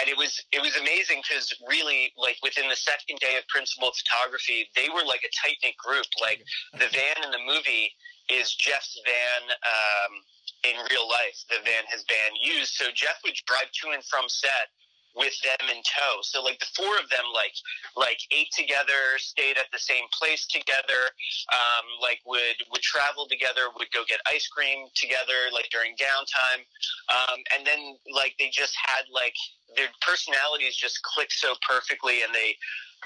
and 0.00 0.08
it 0.08 0.16
was 0.16 0.40
it 0.52 0.60
was 0.60 0.76
amazing 0.76 1.20
because 1.22 1.52
really 1.68 2.12
like 2.16 2.36
within 2.42 2.68
the 2.68 2.76
second 2.76 3.20
day 3.20 3.36
of 3.36 3.46
principal 3.48 3.92
photography, 3.92 4.68
they 4.74 4.88
were 4.88 5.04
like 5.04 5.22
a 5.24 5.32
tight 5.36 5.60
knit 5.62 5.76
group. 5.76 6.08
Like 6.20 6.40
the 6.72 6.88
van 6.88 7.20
in 7.24 7.30
the 7.30 7.44
movie 7.44 7.92
is 8.32 8.54
Jeff's 8.54 8.96
van. 9.04 9.42
Um, 9.52 10.24
in 10.66 10.74
real 10.90 11.06
life, 11.06 11.38
the 11.48 11.62
van 11.62 11.86
his 11.86 12.02
band 12.10 12.34
used. 12.42 12.74
So 12.74 12.90
Jeff 12.90 13.22
would 13.22 13.38
drive 13.46 13.70
to 13.70 13.94
and 13.94 14.02
from 14.02 14.26
set 14.26 14.74
with 15.18 15.34
them 15.42 15.66
in 15.74 15.82
tow. 15.82 16.22
So 16.22 16.42
like 16.42 16.58
the 16.62 16.70
four 16.78 16.94
of 16.96 17.10
them 17.10 17.26
like 17.34 17.52
like 17.98 18.22
ate 18.30 18.54
together, 18.54 19.18
stayed 19.18 19.58
at 19.58 19.66
the 19.74 19.78
same 19.78 20.06
place 20.14 20.46
together, 20.46 21.10
um, 21.52 21.84
like 22.00 22.22
would 22.24 22.62
would 22.70 22.82
travel 22.82 23.26
together, 23.26 23.68
would 23.76 23.90
go 23.90 24.06
get 24.08 24.22
ice 24.30 24.46
cream 24.46 24.86
together 24.94 25.50
like 25.52 25.68
during 25.74 25.98
downtime. 25.98 26.62
Um, 27.10 27.42
and 27.58 27.66
then 27.66 27.98
like 28.14 28.38
they 28.38 28.48
just 28.54 28.78
had 28.78 29.10
like 29.12 29.34
their 29.76 29.90
personalities 30.00 30.76
just 30.76 31.02
clicked 31.02 31.34
so 31.34 31.54
perfectly 31.66 32.22
and 32.22 32.32
they 32.32 32.56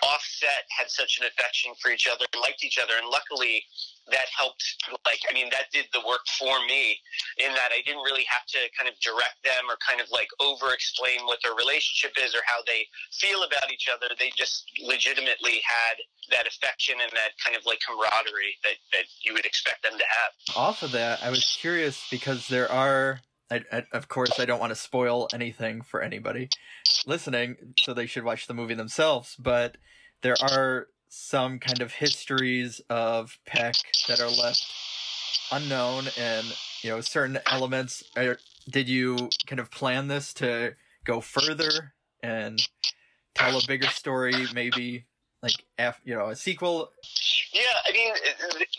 offset 0.03 0.65
had 0.73 0.91
such 0.91 1.19
an 1.21 1.27
affection 1.27 1.73
for 1.81 1.91
each 1.91 2.09
other, 2.09 2.25
liked 2.41 2.65
each 2.65 2.79
other, 2.79 2.95
and 3.01 3.09
luckily 3.09 3.65
that 4.11 4.27
helped 4.37 4.83
like 5.07 5.21
i 5.31 5.33
mean 5.33 5.47
that 5.51 5.71
did 5.73 5.87
the 5.93 6.01
work 6.07 6.27
for 6.39 6.59
me 6.67 6.99
in 7.39 7.55
that 7.55 7.71
i 7.71 7.79
didn't 7.87 8.03
really 8.03 8.27
have 8.27 8.43
to 8.47 8.59
kind 8.77 8.91
of 8.91 8.99
direct 8.99 9.39
them 9.45 9.71
or 9.71 9.79
kind 9.79 10.01
of 10.01 10.11
like 10.11 10.27
over 10.41 10.75
explain 10.75 11.23
what 11.25 11.39
their 11.45 11.55
relationship 11.55 12.11
is 12.19 12.35
or 12.35 12.43
how 12.45 12.59
they 12.67 12.87
feel 13.13 13.43
about 13.45 13.71
each 13.73 13.89
other. 13.93 14.13
They 14.19 14.33
just 14.37 14.65
legitimately 14.83 15.63
had 15.63 15.97
that 16.31 16.47
affection 16.47 16.97
and 17.01 17.11
that 17.13 17.39
kind 17.45 17.57
of 17.57 17.65
like 17.67 17.79
camaraderie 17.87 18.57
that, 18.65 18.77
that 18.93 19.05
you 19.23 19.35
would 19.35 19.47
expect 19.47 19.83
them 19.83 19.99
to 19.99 20.05
have. 20.05 20.57
Off 20.57 20.83
of 20.83 20.93
that 20.93 21.23
i 21.23 21.31
was 21.31 21.57
curious 21.61 22.07
because 22.11 22.49
there 22.49 22.71
are 22.71 23.21
I, 23.51 23.63
I, 23.71 23.85
of 23.93 24.09
course, 24.09 24.41
I 24.41 24.47
don't 24.47 24.61
want 24.61 24.71
to 24.71 24.77
spoil 24.77 25.29
anything 25.35 25.83
for 25.83 26.01
anybody 26.01 26.49
listening, 27.07 27.75
so 27.79 27.93
they 27.95 28.07
should 28.07 28.25
watch 28.25 28.47
the 28.47 28.55
movie 28.55 28.75
themselves. 28.75 29.37
But 29.39 29.77
there 30.23 30.37
are 30.41 30.89
some 31.09 31.59
kind 31.59 31.81
of 31.81 31.93
histories 31.93 32.81
of 32.89 33.39
Peck 33.47 33.75
that 34.09 34.21
are 34.21 34.31
left 34.31 34.65
unknown, 35.51 36.07
and 36.19 36.47
you 36.83 36.91
know, 36.91 37.01
certain 37.01 37.39
elements. 37.51 38.03
Are, 38.17 38.39
did 38.71 38.89
you 38.89 39.29
kind 39.47 39.61
of 39.61 39.71
plan 39.71 40.09
this 40.09 40.33
to 40.35 40.75
go 41.05 41.21
further 41.21 41.95
and 42.23 42.61
tell 43.35 43.59
a 43.59 43.67
bigger 43.67 43.89
story, 43.89 44.47
maybe 44.55 45.07
like 45.43 45.65
af- 45.79 46.01
you 46.05 46.15
know 46.15 46.29
a 46.29 46.37
sequel 46.37 46.91
i 47.93 47.95
mean 47.95 48.15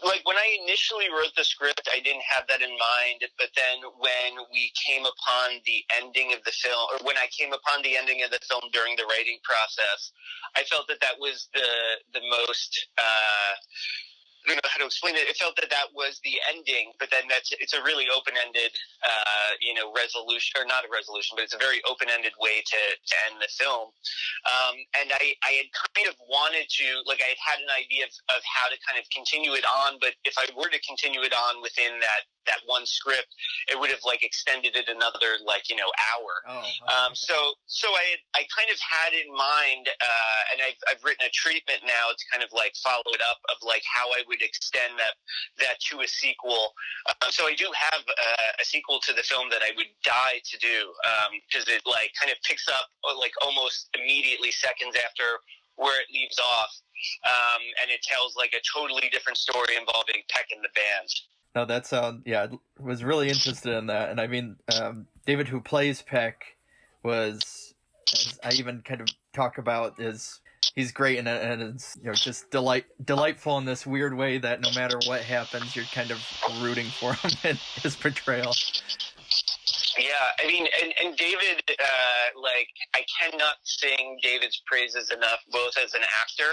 like 0.03 0.25
when 0.25 0.37
i 0.37 0.57
initially 0.65 1.05
wrote 1.13 1.31
the 1.37 1.43
script 1.43 1.87
i 1.93 1.99
didn't 2.01 2.25
have 2.25 2.45
that 2.49 2.61
in 2.61 2.71
mind 2.71 3.21
but 3.37 3.49
then 3.55 3.85
when 4.01 4.41
we 4.51 4.73
came 4.73 5.05
upon 5.05 5.61
the 5.65 5.85
ending 6.01 6.33
of 6.33 6.41
the 6.45 6.51
film 6.51 6.81
or 6.93 7.05
when 7.05 7.17
i 7.17 7.27
came 7.29 7.53
upon 7.53 7.81
the 7.83 7.95
ending 7.97 8.23
of 8.23 8.31
the 8.31 8.41
film 8.49 8.63
during 8.73 8.95
the 8.97 9.05
writing 9.05 9.37
process 9.43 10.11
i 10.57 10.63
felt 10.63 10.87
that 10.87 10.99
that 11.01 11.15
was 11.19 11.49
the 11.53 11.69
the 12.13 12.21
most 12.25 12.87
uh 12.97 13.53
I 14.43 14.51
don't 14.51 14.59
know 14.59 14.71
how 14.71 14.79
to 14.83 14.89
explain 14.91 15.15
it. 15.15 15.23
It 15.27 15.39
felt 15.39 15.55
that 15.55 15.71
that 15.71 15.95
was 15.95 16.19
the 16.27 16.35
ending, 16.51 16.91
but 16.99 17.07
then 17.11 17.23
that's 17.31 17.55
it's 17.63 17.71
a 17.71 17.81
really 17.83 18.11
open 18.11 18.35
ended, 18.35 18.75
uh, 18.99 19.55
you 19.63 19.71
know, 19.71 19.95
resolution 19.95 20.59
or 20.59 20.65
not 20.67 20.83
a 20.83 20.91
resolution, 20.91 21.39
but 21.39 21.47
it's 21.47 21.55
a 21.55 21.61
very 21.61 21.79
open 21.87 22.11
ended 22.11 22.35
way 22.43 22.59
to, 22.59 22.81
to 22.99 23.15
end 23.31 23.39
the 23.39 23.47
film. 23.55 23.95
Um, 24.43 24.75
and 24.99 25.15
I, 25.15 25.31
I 25.47 25.63
had 25.63 25.69
kind 25.71 26.11
of 26.11 26.19
wanted 26.27 26.67
to, 26.67 26.87
like, 27.07 27.23
I 27.23 27.31
had 27.31 27.39
had 27.39 27.59
an 27.63 27.71
idea 27.71 28.03
of, 28.03 28.13
of 28.35 28.41
how 28.43 28.67
to 28.67 28.75
kind 28.83 28.99
of 28.99 29.07
continue 29.15 29.55
it 29.55 29.63
on, 29.63 29.95
but 30.03 30.19
if 30.27 30.35
I 30.35 30.43
were 30.51 30.67
to 30.67 30.81
continue 30.83 31.23
it 31.23 31.31
on 31.31 31.63
within 31.63 31.99
that 32.03 32.27
that 32.45 32.59
one 32.67 32.85
script, 32.85 33.31
it 33.71 33.79
would 33.79 33.89
have 33.89 34.03
like 34.03 34.23
extended 34.23 34.75
it 34.75 34.91
another 34.91 35.39
like 35.47 35.69
you 35.71 35.75
know 35.75 35.87
hour. 36.11 36.43
Oh. 36.47 36.67
Um, 36.91 37.11
so 37.15 37.55
so 37.67 37.87
I 37.87 38.03
had, 38.15 38.21
I 38.35 38.41
kind 38.51 38.67
of 38.67 38.79
had 38.83 39.11
in 39.15 39.31
mind, 39.31 39.87
uh, 39.87 40.41
and 40.51 40.59
I've 40.59 40.79
I've 40.91 41.01
written 41.03 41.23
a 41.23 41.31
treatment 41.31 41.87
now 41.87 42.11
to 42.11 42.23
kind 42.31 42.43
of 42.43 42.51
like 42.51 42.75
follow 42.83 43.07
it 43.15 43.23
up 43.23 43.39
of 43.47 43.63
like 43.63 43.83
how 43.87 44.11
I 44.11 44.27
would 44.27 44.32
extend 44.41 44.97
that 44.97 45.15
that 45.59 45.79
to 45.91 46.01
a 46.01 46.07
sequel. 46.07 46.73
Uh, 47.07 47.29
so 47.29 47.45
I 47.45 47.55
do 47.55 47.67
have 47.75 48.01
uh, 48.01 48.61
a 48.61 48.65
sequel 48.65 48.99
to 49.01 49.13
the 49.13 49.23
film 49.23 49.49
that 49.49 49.61
I 49.61 49.71
would 49.75 49.91
die 50.03 50.41
to 50.43 50.57
do 50.57 50.93
because 51.47 51.67
it 51.67 51.83
like 51.85 52.11
kind 52.19 52.31
of 52.31 52.37
picks 52.43 52.67
up 52.67 52.87
uh, 53.09 53.17
like 53.17 53.33
almost 53.41 53.89
immediately 53.93 54.51
seconds 54.51 54.95
after 54.95 55.39
where 55.75 55.99
it 55.99 56.07
leaves 56.13 56.39
off. 56.39 56.71
Um, 57.25 57.61
and 57.81 57.91
it 57.91 58.01
tells 58.01 58.35
like 58.35 58.53
a 58.53 58.61
totally 58.63 59.09
different 59.11 59.37
story 59.37 59.75
involving 59.77 60.23
Peck 60.29 60.47
and 60.55 60.63
the 60.63 60.69
band. 60.73 61.09
No, 61.55 61.65
that 61.65 61.85
sound 61.85 62.23
yeah, 62.25 62.47
I 62.49 62.81
was 62.81 63.03
really 63.03 63.29
interested 63.29 63.77
in 63.77 63.87
that, 63.87 64.09
and 64.09 64.19
I 64.19 64.27
mean, 64.27 64.55
um, 64.79 65.05
David, 65.25 65.47
who 65.47 65.59
plays 65.59 66.01
Peck, 66.01 66.45
was 67.03 67.73
as 68.13 68.39
I 68.43 68.53
even 68.53 68.81
kind 68.81 69.01
of 69.01 69.07
talk 69.33 69.57
about 69.57 69.99
is 69.99 70.39
he's 70.73 70.91
great 70.91 71.17
and 71.19 71.27
and 71.27 71.61
it's 71.61 71.97
you 72.01 72.07
know 72.07 72.13
just 72.13 72.49
delight 72.51 72.85
delightful 73.03 73.57
in 73.57 73.65
this 73.65 73.85
weird 73.85 74.15
way 74.15 74.37
that 74.37 74.61
no 74.61 74.71
matter 74.73 74.97
what 75.05 75.21
happens, 75.21 75.75
you're 75.75 75.85
kind 75.85 76.11
of 76.11 76.19
rooting 76.61 76.87
for 76.87 77.13
him 77.13 77.31
in 77.43 77.57
his 77.81 77.95
portrayal. 77.95 78.53
Yeah, 79.97 80.09
I 80.43 80.47
mean, 80.47 80.65
and, 80.81 80.93
and 81.03 81.17
David, 81.17 81.61
uh, 81.69 82.41
like, 82.41 82.69
I 82.95 83.05
cannot 83.21 83.61
sing 83.61 84.17
David's 84.23 84.61
praises 84.65 85.11
enough, 85.11 85.39
both 85.51 85.77
as 85.77 85.93
an 85.93 86.01
actor 86.01 86.49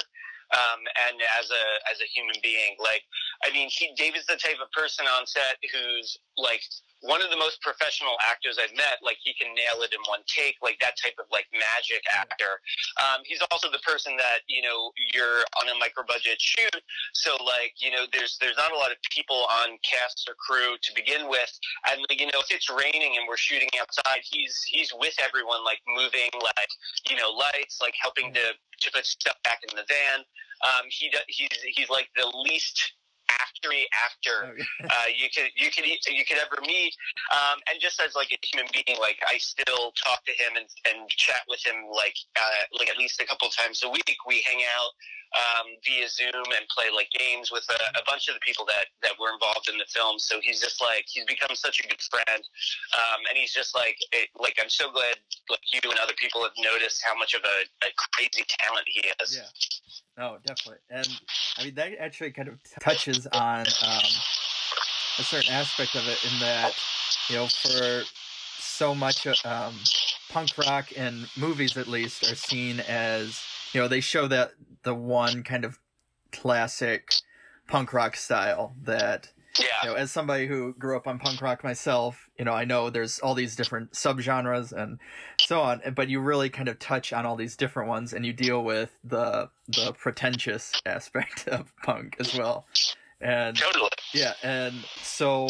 um, 0.52 0.80
and 1.08 1.16
as 1.38 1.50
a 1.50 1.64
as 1.90 2.00
a 2.00 2.08
human 2.12 2.36
being. 2.42 2.76
Like, 2.78 3.02
I 3.44 3.50
mean, 3.52 3.68
he 3.70 3.94
David's 3.96 4.26
the 4.26 4.36
type 4.36 4.60
of 4.62 4.70
person 4.72 5.06
on 5.06 5.26
set 5.26 5.56
who's 5.72 6.18
like 6.36 6.60
one 7.02 7.24
of 7.24 7.30
the 7.32 7.40
most 7.40 7.60
professional 7.64 8.16
actors 8.20 8.60
I've 8.60 8.74
met. 8.76 9.00
Like, 9.00 9.16
he 9.24 9.32
can 9.32 9.52
nail 9.56 9.80
it 9.84 9.92
in 9.92 10.00
one 10.08 10.20
take, 10.28 10.56
like 10.60 10.78
that 10.80 11.00
type 11.00 11.16
of 11.16 11.26
like 11.32 11.48
magic 11.52 12.04
actor. 12.12 12.60
Um, 13.00 13.24
he's 13.24 13.40
also 13.50 13.70
the 13.72 13.80
person 13.80 14.16
that 14.16 14.44
you 14.48 14.60
know 14.62 14.92
you're 15.12 15.44
on 15.60 15.68
a 15.68 15.76
micro 15.80 16.04
budget 16.04 16.40
shoot, 16.40 16.76
so 17.12 17.36
like 17.40 17.76
you 17.80 17.90
know 17.90 18.04
there's 18.12 18.36
there's 18.40 18.56
not 18.56 18.72
a 18.72 18.78
lot 18.78 18.92
of 18.92 18.98
people 19.08 19.48
on 19.64 19.80
cast 19.80 20.28
or 20.28 20.36
crew 20.36 20.76
to 20.80 20.90
begin 20.94 21.28
with, 21.28 21.52
and 21.90 22.04
you 22.10 22.26
know 22.28 22.40
if 22.44 22.50
it's 22.52 22.68
raining 22.68 23.16
and 23.16 23.24
we're 23.28 23.40
shooting 23.40 23.70
outside, 23.80 24.20
he's 24.24 24.60
he's 24.68 24.92
with 24.96 25.16
everyone, 25.22 25.64
like 25.64 25.80
moving 25.88 26.30
like 26.36 26.72
you 27.08 27.16
know 27.16 27.30
lights, 27.32 27.80
like 27.80 27.94
helping 28.00 28.32
to 28.34 28.52
to 28.52 28.86
put 28.92 29.06
stuff 29.06 29.36
back 29.44 29.60
in 29.64 29.76
the 29.76 29.84
van. 29.88 30.24
Um, 30.60 30.84
he 30.88 31.12
he's 31.28 31.56
he's 31.74 31.88
like 31.88 32.08
the 32.16 32.28
least 32.44 32.92
actory 33.38 33.84
actor 33.92 34.52
Okay. 34.52 34.64
uh, 34.90 35.08
you 35.12 35.28
could 35.30 35.50
you 35.54 35.70
could 35.70 35.86
you 35.86 36.24
could 36.24 36.38
ever 36.38 36.58
meet. 36.66 36.94
Um, 37.30 37.60
and 37.70 37.80
just 37.80 38.00
as 38.00 38.14
like 38.14 38.32
a 38.32 38.38
human 38.42 38.68
being, 38.72 38.98
like 38.98 39.18
I 39.28 39.38
still 39.38 39.92
talk 39.96 40.24
to 40.26 40.32
him 40.32 40.56
and, 40.56 40.66
and 40.88 41.08
chat 41.10 41.42
with 41.48 41.64
him 41.64 41.86
like 41.92 42.16
uh, 42.36 42.62
like 42.78 42.88
at 42.88 42.98
least 42.98 43.20
a 43.20 43.26
couple 43.26 43.48
times 43.48 43.82
a 43.82 43.90
week. 43.90 44.16
We 44.26 44.42
hang 44.46 44.62
out 44.76 44.90
um, 45.36 45.66
via 45.86 46.08
Zoom 46.08 46.46
and 46.56 46.66
play 46.74 46.90
like 46.90 47.10
games 47.14 47.50
with 47.50 47.64
a, 47.70 47.98
a 47.98 48.02
bunch 48.06 48.26
of 48.28 48.34
the 48.34 48.42
people 48.42 48.66
that 48.66 48.90
that 49.02 49.14
were 49.20 49.30
involved 49.32 49.68
in 49.70 49.78
the 49.78 49.86
film. 49.86 50.18
So 50.18 50.40
he's 50.42 50.60
just 50.60 50.82
like 50.82 51.06
he's 51.06 51.24
become 51.24 51.54
such 51.54 51.80
a 51.80 51.86
good 51.86 52.02
friend, 52.02 52.42
um, 52.94 53.20
and 53.30 53.38
he's 53.38 53.52
just 53.52 53.74
like 53.74 53.98
it, 54.12 54.30
like 54.38 54.58
I'm 54.60 54.70
so 54.70 54.90
glad 54.90 55.16
like 55.48 55.62
you 55.70 55.80
and 55.84 55.98
other 56.02 56.16
people 56.18 56.42
have 56.42 56.56
noticed 56.58 57.02
how 57.04 57.14
much 57.14 57.34
of 57.34 57.42
a, 57.44 57.58
a 57.86 57.90
crazy 58.14 58.44
talent 58.48 58.86
he 58.86 59.06
has. 59.18 59.36
Yeah. 59.36 59.50
No, 60.18 60.38
definitely. 60.44 60.80
And 60.90 61.08
I 61.58 61.64
mean, 61.64 61.74
that 61.74 61.92
actually 61.98 62.32
kind 62.32 62.48
of 62.48 62.58
touches 62.80 63.26
on 63.28 63.60
um, 63.60 64.10
a 65.18 65.22
certain 65.22 65.52
aspect 65.52 65.94
of 65.94 66.06
it 66.08 66.18
in 66.30 66.40
that, 66.40 66.72
you 67.28 67.36
know, 67.36 67.46
for 67.46 68.02
so 68.58 68.94
much 68.94 69.26
um, 69.44 69.74
punk 70.30 70.50
rock 70.58 70.88
and 70.96 71.28
movies 71.36 71.76
at 71.76 71.86
least 71.88 72.30
are 72.30 72.34
seen 72.34 72.80
as, 72.80 73.42
you 73.72 73.80
know, 73.80 73.88
they 73.88 74.00
show 74.00 74.26
that 74.28 74.52
the 74.82 74.94
one 74.94 75.42
kind 75.42 75.64
of 75.64 75.78
classic 76.32 77.12
punk 77.66 77.92
rock 77.92 78.16
style 78.16 78.74
that 78.82 79.32
Yeah. 79.58 79.66
you 79.82 79.88
know, 79.88 79.94
as 79.96 80.12
somebody 80.12 80.46
who 80.46 80.74
grew 80.74 80.96
up 80.96 81.06
on 81.06 81.18
punk 81.18 81.42
rock 81.42 81.64
myself, 81.64 82.28
you 82.38 82.44
know, 82.44 82.52
I 82.52 82.64
know 82.64 82.88
there's 82.90 83.18
all 83.18 83.34
these 83.34 83.56
different 83.56 83.92
subgenres 83.92 84.72
and 84.72 84.98
so 85.40 85.60
on, 85.60 85.82
but 85.94 86.08
you 86.08 86.20
really 86.20 86.48
kind 86.50 86.68
of 86.68 86.78
touch 86.78 87.12
on 87.12 87.26
all 87.26 87.36
these 87.36 87.56
different 87.56 87.88
ones 87.88 88.12
and 88.12 88.24
you 88.24 88.32
deal 88.32 88.62
with 88.62 88.90
the 89.04 89.48
the 89.68 89.92
pretentious 89.92 90.72
aspect 90.86 91.48
of 91.48 91.72
punk 91.82 92.16
as 92.20 92.36
well. 92.36 92.66
And 93.20 93.56
Totally. 93.56 93.90
yeah, 94.14 94.34
and 94.42 94.74
so 95.02 95.48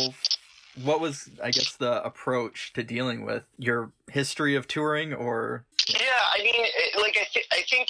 what 0.82 1.00
was 1.00 1.28
I 1.42 1.50
guess 1.50 1.76
the 1.76 2.02
approach 2.04 2.72
to 2.74 2.82
dealing 2.82 3.24
with 3.24 3.44
your 3.58 3.92
history 4.10 4.54
of 4.54 4.66
touring 4.68 5.12
or? 5.14 5.64
Yeah, 5.88 6.22
I 6.38 6.42
mean, 6.42 6.66
like 7.00 7.16
I, 7.18 7.26
th- 7.32 7.46
I 7.52 7.62
think, 7.68 7.88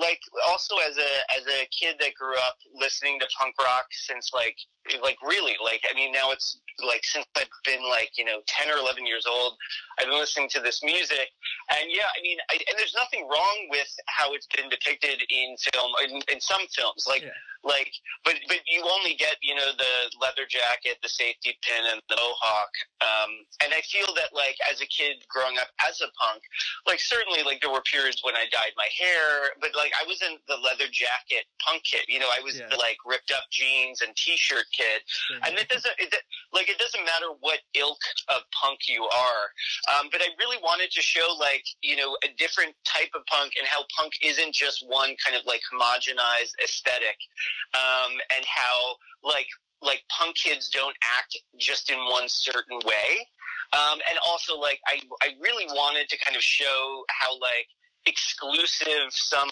like 0.00 0.18
also 0.48 0.76
as 0.78 0.96
a 0.96 1.10
as 1.38 1.44
a 1.46 1.68
kid 1.70 1.96
that 2.00 2.14
grew 2.14 2.34
up 2.36 2.56
listening 2.74 3.20
to 3.20 3.26
punk 3.38 3.54
rock 3.60 3.86
since 3.90 4.30
like 4.34 4.56
like 5.02 5.18
really 5.22 5.54
like 5.62 5.82
I 5.88 5.94
mean 5.94 6.10
now 6.10 6.30
it's 6.32 6.58
like 6.84 7.04
since 7.04 7.26
I've 7.36 7.46
been 7.64 7.82
like 7.88 8.10
you 8.16 8.24
know 8.24 8.40
ten 8.46 8.72
or 8.72 8.78
eleven 8.78 9.06
years 9.06 9.26
old, 9.28 9.54
I've 10.00 10.06
been 10.06 10.18
listening 10.18 10.48
to 10.50 10.60
this 10.60 10.82
music, 10.82 11.28
and 11.78 11.90
yeah, 11.90 12.08
I 12.16 12.22
mean, 12.22 12.38
I, 12.50 12.54
and 12.54 12.78
there's 12.78 12.94
nothing 12.96 13.28
wrong 13.28 13.66
with 13.70 13.88
how 14.06 14.32
it's 14.32 14.48
been 14.56 14.68
depicted 14.70 15.22
in 15.30 15.54
film 15.72 15.92
in, 16.08 16.22
in 16.32 16.40
some 16.40 16.62
films, 16.74 17.04
like 17.06 17.22
Yeah. 17.22 17.36
like 17.62 17.92
but 18.24 18.34
but 18.48 18.58
you 18.66 18.82
only 18.82 19.14
get 19.14 19.36
you 19.42 19.54
know 19.54 19.70
the 19.76 19.94
leather 20.20 20.46
jacket, 20.48 20.98
the 21.02 21.08
safety 21.10 21.58
pin, 21.62 21.84
and 21.92 22.00
the 22.08 22.16
mohawk, 22.16 22.72
um, 23.02 23.30
and 23.62 23.74
I 23.74 23.82
feel 23.82 24.08
that 24.16 24.30
like 24.34 24.56
as 24.70 24.80
a 24.80 24.86
kid 24.86 25.22
growing 25.28 25.47
up 25.56 25.68
as 25.88 26.00
a 26.00 26.10
punk 26.20 26.42
like 26.86 27.00
certainly 27.00 27.42
like 27.42 27.60
there 27.60 27.70
were 27.70 27.82
periods 27.82 28.20
when 28.22 28.34
I 28.34 28.44
dyed 28.50 28.72
my 28.76 28.88
hair, 28.98 29.52
but 29.60 29.70
like 29.76 29.92
I 30.00 30.06
was 30.06 30.20
in 30.22 30.36
the 30.48 30.56
leather 30.56 30.86
jacket 30.90 31.44
punk 31.64 31.84
kid. 31.84 32.02
You 32.08 32.18
know, 32.18 32.28
I 32.32 32.40
was 32.40 32.58
Yeah. 32.58 32.68
the 32.68 32.76
like 32.76 32.96
ripped 33.04 33.30
up 33.30 33.44
jeans 33.50 34.00
and 34.00 34.14
t-shirt 34.16 34.64
kid. 34.72 35.02
And 35.46 35.58
it 35.58 35.68
doesn't 35.68 35.94
it, 35.98 36.14
like 36.52 36.68
it 36.68 36.78
doesn't 36.78 37.04
matter 37.04 37.26
what 37.40 37.60
ilk 37.74 38.00
of 38.28 38.42
punk 38.52 38.88
you 38.88 39.04
are. 39.04 39.44
Um, 39.94 40.08
but 40.10 40.20
I 40.22 40.28
really 40.38 40.58
wanted 40.62 40.90
to 40.92 41.02
show 41.02 41.34
like 41.38 41.64
you 41.82 41.96
know 41.96 42.16
a 42.24 42.28
different 42.38 42.74
type 42.84 43.10
of 43.14 43.24
punk 43.26 43.52
and 43.58 43.66
how 43.68 43.84
punk 43.96 44.12
isn't 44.22 44.54
just 44.54 44.84
one 44.86 45.14
kind 45.24 45.36
of 45.36 45.44
like 45.46 45.60
homogenized 45.72 46.52
aesthetic, 46.64 47.16
um, 47.74 48.12
and 48.36 48.44
how 48.46 48.96
like 49.22 49.48
like 49.80 50.02
punk 50.08 50.34
kids 50.36 50.68
don't 50.70 50.96
act 51.18 51.36
just 51.56 51.90
in 51.90 51.98
one 52.10 52.24
certain 52.28 52.78
way. 52.84 53.26
Um, 53.72 53.98
and 54.08 54.18
also 54.26 54.56
like 54.56 54.80
I 54.86 55.00
I 55.22 55.34
really 55.40 55.66
wanted 55.66 56.08
to 56.08 56.18
kind 56.18 56.36
of 56.36 56.42
show 56.42 57.04
how 57.08 57.34
like 57.38 57.68
exclusive 58.06 59.10
some 59.10 59.50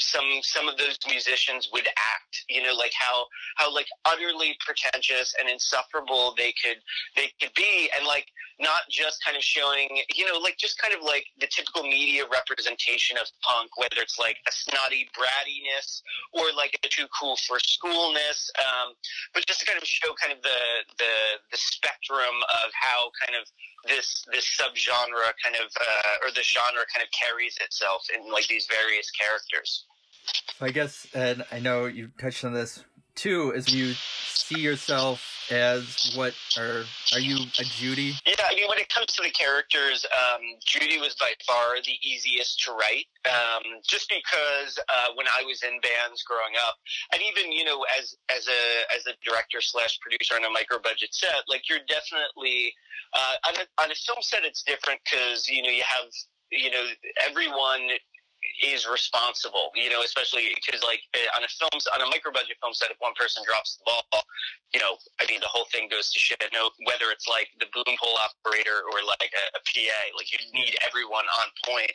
some 0.00 0.40
some 0.42 0.68
of 0.68 0.76
those 0.76 0.98
musicians 1.08 1.68
would 1.72 1.86
act 1.86 2.44
you 2.48 2.62
know 2.62 2.74
like 2.74 2.92
how 2.98 3.26
how 3.56 3.72
like 3.72 3.86
utterly 4.04 4.56
pretentious 4.64 5.34
and 5.38 5.48
insufferable 5.48 6.34
they 6.36 6.52
could 6.62 6.78
they 7.16 7.32
could 7.40 7.52
be 7.54 7.90
and 7.96 8.06
like 8.06 8.26
not 8.58 8.82
just 8.90 9.22
kind 9.24 9.36
of 9.36 9.42
showing 9.42 9.88
you 10.14 10.26
know 10.26 10.38
like 10.38 10.56
just 10.58 10.78
kind 10.78 10.94
of 10.94 11.02
like 11.02 11.24
the 11.40 11.46
typical 11.46 11.82
media 11.82 12.24
representation 12.32 13.16
of 13.16 13.26
punk 13.42 13.70
whether 13.76 13.96
it's 13.98 14.18
like 14.18 14.36
a 14.48 14.52
snotty 14.52 15.08
brattiness 15.16 16.02
or 16.32 16.44
like 16.56 16.76
a 16.84 16.88
too 16.88 17.06
cool 17.18 17.36
for 17.46 17.58
schoolness 17.58 18.50
um, 18.58 18.92
but 19.34 19.46
just 19.46 19.60
to 19.60 19.66
kind 19.66 19.78
of 19.80 19.86
show 19.86 20.12
kind 20.20 20.32
of 20.32 20.42
the 20.42 20.60
the 20.98 21.14
the 21.52 21.56
spectrum 21.58 22.34
of 22.64 22.70
how 22.74 23.10
kind 23.24 23.36
of 23.40 23.46
this 23.86 24.24
this 24.32 24.44
subgenre 24.60 25.32
kind 25.42 25.56
of 25.56 25.70
uh, 25.80 26.24
or 26.26 26.30
the 26.32 26.42
genre 26.42 26.84
kind 26.92 27.02
of 27.02 27.10
carries 27.12 27.56
itself 27.60 28.06
in 28.14 28.30
like 28.30 28.46
these 28.48 28.66
various 28.66 29.10
characters. 29.10 29.86
I 30.60 30.70
guess, 30.70 31.06
and 31.14 31.44
I 31.50 31.58
know 31.58 31.86
you 31.86 32.10
touched 32.18 32.44
on 32.44 32.52
this 32.52 32.84
too, 33.14 33.52
is 33.52 33.72
you 33.72 33.92
see 33.94 34.60
yourself 34.60 35.46
as 35.50 36.12
what 36.14 36.34
are 36.58 36.84
are 37.12 37.20
you 37.20 37.36
a 37.58 37.64
Judy? 37.64 38.14
Yeah, 38.24 38.34
I 38.48 38.54
mean 38.54 38.68
when 38.68 38.78
it 38.78 38.88
comes 38.88 39.12
to 39.16 39.22
the 39.22 39.30
characters, 39.30 40.06
um, 40.12 40.40
Judy 40.64 40.98
was 40.98 41.14
by 41.14 41.32
far 41.46 41.76
the 41.84 41.96
easiest 42.02 42.62
to 42.64 42.72
write. 42.72 43.06
Um, 43.28 43.62
just 43.86 44.08
because 44.08 44.78
uh, 44.88 45.08
when 45.14 45.26
I 45.26 45.42
was 45.44 45.62
in 45.62 45.80
bands 45.80 46.22
growing 46.22 46.54
up, 46.66 46.76
and 47.12 47.20
even 47.22 47.52
you 47.52 47.64
know 47.64 47.84
as 47.98 48.14
as 48.34 48.48
a 48.48 48.62
as 48.94 49.06
a 49.06 49.14
director 49.24 49.60
slash 49.60 49.98
producer 50.00 50.34
on 50.34 50.44
a 50.44 50.50
micro 50.50 50.78
budget 50.78 51.12
set, 51.12 51.42
like 51.48 51.68
you're 51.68 51.84
definitely 51.88 52.72
uh, 53.14 53.48
on 53.48 53.54
a 53.56 53.82
on 53.82 53.90
a 53.90 53.94
film 53.94 54.18
set. 54.22 54.44
It's 54.44 54.62
different 54.62 55.00
because 55.04 55.48
you 55.48 55.62
know 55.62 55.70
you 55.70 55.82
have 55.82 56.10
you 56.50 56.70
know 56.70 56.84
everyone 57.26 57.88
is 58.60 58.84
responsible, 58.84 59.72
you 59.74 59.88
know, 59.88 60.04
especially 60.04 60.52
because 60.54 60.84
like 60.84 61.00
eh, 61.16 61.36
on 61.36 61.44
a 61.44 61.50
film, 61.50 61.72
on 61.96 62.00
a 62.04 62.08
micro 62.12 62.32
budget 62.32 62.60
film 62.60 62.76
set, 62.76 62.92
if 62.92 63.00
one 63.00 63.16
person 63.16 63.42
drops 63.48 63.80
the 63.80 63.88
ball, 63.88 64.22
you 64.72 64.80
know, 64.80 65.00
I 65.20 65.26
mean, 65.26 65.40
the 65.40 65.50
whole 65.50 65.66
thing 65.72 65.88
goes 65.88 66.12
to 66.12 66.18
shit. 66.18 66.40
No, 66.52 66.70
whether 66.84 67.08
it's 67.10 67.26
like 67.26 67.48
the 67.58 67.66
boom 67.72 67.96
pole 67.96 68.16
operator 68.20 68.84
or 68.92 69.00
like 69.02 69.32
a, 69.32 69.44
a 69.56 69.60
PA, 69.64 70.00
like 70.16 70.28
you 70.32 70.40
need 70.52 70.76
everyone 70.84 71.24
on 71.40 71.48
point. 71.64 71.92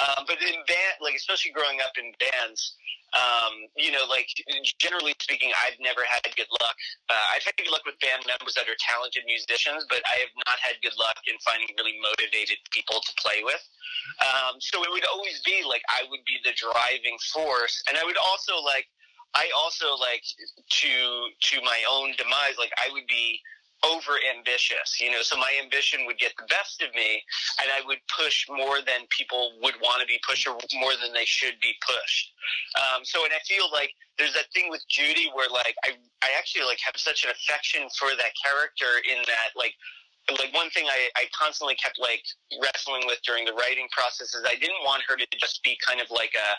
Um, 0.00 0.24
but 0.26 0.40
in 0.40 0.56
band, 0.66 0.96
like 1.00 1.14
especially 1.14 1.52
growing 1.52 1.78
up 1.84 1.94
in 2.00 2.12
bands, 2.16 2.76
um, 3.16 3.64
you 3.76 3.88
know, 3.88 4.04
like 4.04 4.28
generally 4.76 5.16
speaking, 5.20 5.48
I've 5.64 5.80
never 5.80 6.04
had 6.04 6.20
good 6.36 6.50
luck. 6.60 6.76
Uh, 7.08 7.26
I've 7.32 7.44
had 7.44 7.56
good 7.56 7.72
luck 7.72 7.84
with 7.88 7.96
band 8.04 8.28
members 8.28 8.52
that 8.60 8.68
are 8.68 8.76
talented 8.76 9.24
musicians, 9.24 9.88
but 9.88 10.04
I 10.04 10.20
have 10.20 10.34
not 10.44 10.60
had 10.60 10.76
good 10.84 10.96
luck 11.00 11.16
in 11.24 11.40
finding 11.40 11.72
really 11.80 11.96
motivated 12.04 12.60
people 12.68 13.00
to 13.00 13.12
play 13.16 13.40
with. 13.40 13.64
Um, 14.20 14.60
so 14.60 14.84
it 14.84 14.90
would 14.92 15.08
always 15.08 15.40
be 15.40 15.64
like 15.64 15.80
I 15.88 16.04
would 16.12 16.24
be 16.28 16.36
the 16.44 16.52
driving 16.52 17.16
force, 17.32 17.80
and 17.88 17.96
I 17.96 18.04
would 18.04 18.20
also 18.20 18.60
like, 18.60 18.84
I 19.32 19.48
also 19.56 19.96
like 19.96 20.24
to 20.24 20.92
to 21.32 21.54
my 21.64 21.80
own 21.88 22.12
demise. 22.20 22.60
Like 22.60 22.72
I 22.76 22.92
would 22.92 23.08
be 23.08 23.40
over 23.86 24.18
ambitious, 24.34 24.98
you 25.00 25.10
know, 25.10 25.22
so 25.22 25.36
my 25.36 25.52
ambition 25.62 26.02
would 26.06 26.18
get 26.18 26.32
the 26.36 26.46
best 26.50 26.82
of 26.82 26.90
me 26.94 27.22
and 27.62 27.70
I 27.70 27.86
would 27.86 28.02
push 28.10 28.46
more 28.50 28.82
than 28.82 29.06
people 29.10 29.54
would 29.62 29.78
want 29.78 30.00
to 30.02 30.06
be 30.06 30.18
pushed 30.26 30.46
or 30.46 30.58
more 30.74 30.94
than 30.98 31.14
they 31.14 31.26
should 31.26 31.54
be 31.62 31.74
pushed. 31.86 32.34
Um, 32.74 33.04
so, 33.04 33.22
and 33.22 33.32
I 33.32 33.38
feel 33.46 33.70
like 33.70 33.94
there's 34.18 34.34
that 34.34 34.50
thing 34.50 34.66
with 34.66 34.82
Judy 34.88 35.30
where 35.30 35.48
like, 35.48 35.78
I, 35.86 35.94
I 36.26 36.34
actually 36.36 36.66
like 36.66 36.82
have 36.82 36.98
such 36.98 37.22
an 37.22 37.30
affection 37.30 37.86
for 37.94 38.10
that 38.18 38.34
character 38.34 38.98
in 39.06 39.22
that 39.30 39.54
like, 39.54 39.74
like 40.28 40.52
one 40.52 40.68
thing 40.74 40.84
I, 40.90 41.08
I 41.16 41.24
constantly 41.32 41.78
kept 41.78 42.02
like 42.02 42.26
wrestling 42.60 43.06
with 43.06 43.22
during 43.22 43.46
the 43.46 43.54
writing 43.54 43.86
process 43.94 44.34
is 44.34 44.42
I 44.44 44.58
didn't 44.58 44.82
want 44.84 45.06
her 45.08 45.16
to 45.16 45.26
just 45.38 45.62
be 45.62 45.78
kind 45.86 46.02
of 46.02 46.10
like 46.10 46.34
a, 46.34 46.50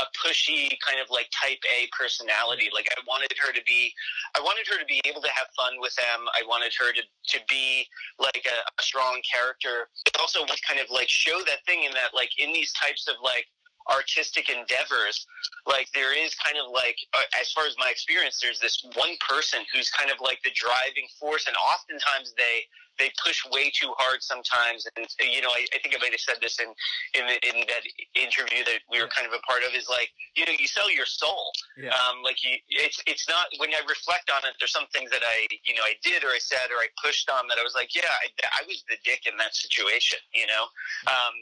a 0.00 0.08
pushy 0.16 0.72
kind 0.80 0.96
of 0.96 1.12
like 1.12 1.28
type 1.30 1.60
A 1.68 1.86
personality. 1.92 2.72
Like 2.72 2.88
I 2.96 3.00
wanted 3.06 3.32
her 3.36 3.52
to 3.52 3.62
be, 3.68 3.92
I 4.36 4.40
wanted 4.40 4.64
her 4.72 4.80
to 4.80 4.88
be 4.88 5.00
able 5.04 5.20
to 5.20 5.32
have 5.36 5.52
fun 5.52 5.76
with 5.78 5.94
them. 5.96 6.24
I 6.32 6.42
wanted 6.48 6.72
her 6.80 6.92
to, 6.92 7.02
to 7.04 7.38
be 7.48 7.84
like 8.18 8.48
a, 8.48 8.56
a 8.64 8.82
strong 8.82 9.20
character. 9.28 9.92
It 10.08 10.16
also 10.18 10.40
was 10.42 10.58
kind 10.64 10.80
of 10.80 10.88
like 10.88 11.08
show 11.08 11.38
that 11.46 11.60
thing 11.66 11.84
in 11.84 11.92
that 11.92 12.16
like 12.16 12.32
in 12.40 12.52
these 12.52 12.72
types 12.72 13.06
of 13.08 13.16
like 13.22 13.44
artistic 13.90 14.48
endeavors, 14.48 15.26
like 15.66 15.88
there 15.92 16.16
is 16.16 16.34
kind 16.38 16.56
of 16.56 16.70
like, 16.70 16.96
uh, 17.14 17.40
as 17.40 17.52
far 17.52 17.66
as 17.66 17.74
my 17.78 17.90
experience, 17.90 18.38
there's 18.40 18.60
this 18.60 18.82
one 18.94 19.14
person 19.20 19.60
who's 19.72 19.90
kind 19.90 20.10
of 20.10 20.18
like 20.20 20.40
the 20.42 20.54
driving 20.54 21.06
force, 21.18 21.46
and 21.46 21.56
oftentimes 21.58 22.34
they 22.36 22.64
they 23.00 23.10
push 23.16 23.40
way 23.48 23.72
too 23.72 23.96
hard 23.96 24.20
sometimes. 24.20 24.84
And 24.94 25.08
you 25.18 25.40
know, 25.40 25.48
I, 25.48 25.64
I 25.72 25.80
think 25.80 25.96
I 25.96 25.98
might 26.04 26.12
have 26.12 26.20
said 26.20 26.36
this 26.44 26.60
in 26.60 26.68
in, 27.16 27.24
the, 27.26 27.36
in 27.48 27.56
that 27.64 27.84
interview 28.12 28.60
that 28.68 28.84
we 28.92 29.00
were 29.00 29.08
kind 29.08 29.24
of 29.24 29.32
a 29.32 29.40
part 29.48 29.64
of. 29.64 29.72
Is 29.72 29.88
like 29.88 30.12
you 30.36 30.44
know, 30.44 30.52
you 30.52 30.68
sell 30.68 30.92
your 30.92 31.08
soul. 31.08 31.50
Yeah. 31.80 31.96
Um, 31.96 32.20
like 32.22 32.44
you, 32.44 32.60
it's 32.68 33.00
it's 33.08 33.24
not 33.26 33.48
when 33.56 33.72
I 33.72 33.80
reflect 33.88 34.28
on 34.28 34.44
it. 34.44 34.54
There's 34.60 34.76
some 34.76 34.86
things 34.92 35.08
that 35.10 35.24
I 35.24 35.48
you 35.64 35.74
know 35.74 35.82
I 35.82 35.96
did 36.04 36.22
or 36.22 36.30
I 36.30 36.38
said 36.38 36.68
or 36.68 36.78
I 36.78 36.92
pushed 37.00 37.32
on 37.32 37.48
that 37.48 37.56
I 37.56 37.64
was 37.64 37.74
like, 37.74 37.96
yeah, 37.96 38.12
I, 38.12 38.28
I 38.60 38.62
was 38.68 38.84
the 38.92 39.00
dick 39.02 39.24
in 39.24 39.34
that 39.40 39.56
situation. 39.56 40.20
You 40.36 40.46
know. 40.46 40.64
Um, 41.08 41.34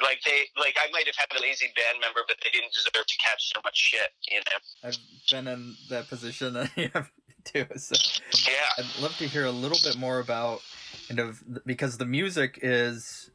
like 0.00 0.20
they 0.24 0.48
like 0.58 0.76
I 0.80 0.90
might 0.90 1.06
have 1.06 1.16
had 1.16 1.28
a 1.36 1.42
lazy 1.42 1.66
band 1.76 2.00
member, 2.00 2.20
but 2.26 2.36
they 2.42 2.50
didn't 2.50 2.72
deserve 2.72 3.06
to 3.06 3.16
catch 3.18 3.52
so 3.52 3.60
much 3.64 3.76
shit. 3.76 4.10
You 4.30 4.38
know. 4.38 4.88
I've 4.88 4.98
been 5.30 5.48
in 5.48 5.74
that 5.90 6.08
position 6.08 6.54
too. 7.44 7.66
So 7.76 7.94
yeah, 8.48 8.68
I'd 8.78 9.02
love 9.02 9.16
to 9.18 9.26
hear 9.26 9.44
a 9.44 9.50
little 9.50 9.78
bit 9.82 9.98
more 9.98 10.20
about 10.20 10.60
kind 11.08 11.20
of 11.20 11.42
because 11.66 11.98
the 11.98 12.06
music 12.06 12.58
is 12.62 13.30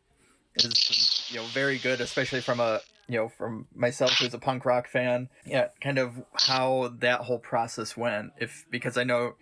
is 0.55 1.27
you 1.29 1.37
know 1.37 1.45
very 1.47 1.77
good, 1.77 2.01
especially 2.01 2.41
from 2.41 2.59
a 2.59 2.81
you 3.07 3.17
know 3.17 3.29
from 3.29 3.67
myself 3.75 4.11
who's 4.13 4.33
a 4.33 4.39
punk 4.39 4.65
rock 4.65 4.87
fan. 4.87 5.29
Yeah, 5.45 5.67
kind 5.81 5.99
of 5.99 6.23
how 6.33 6.93
that 6.99 7.21
whole 7.21 7.39
process 7.39 7.95
went. 7.95 8.31
If 8.39 8.65
because 8.69 8.97
I 8.97 9.03
know 9.03 9.35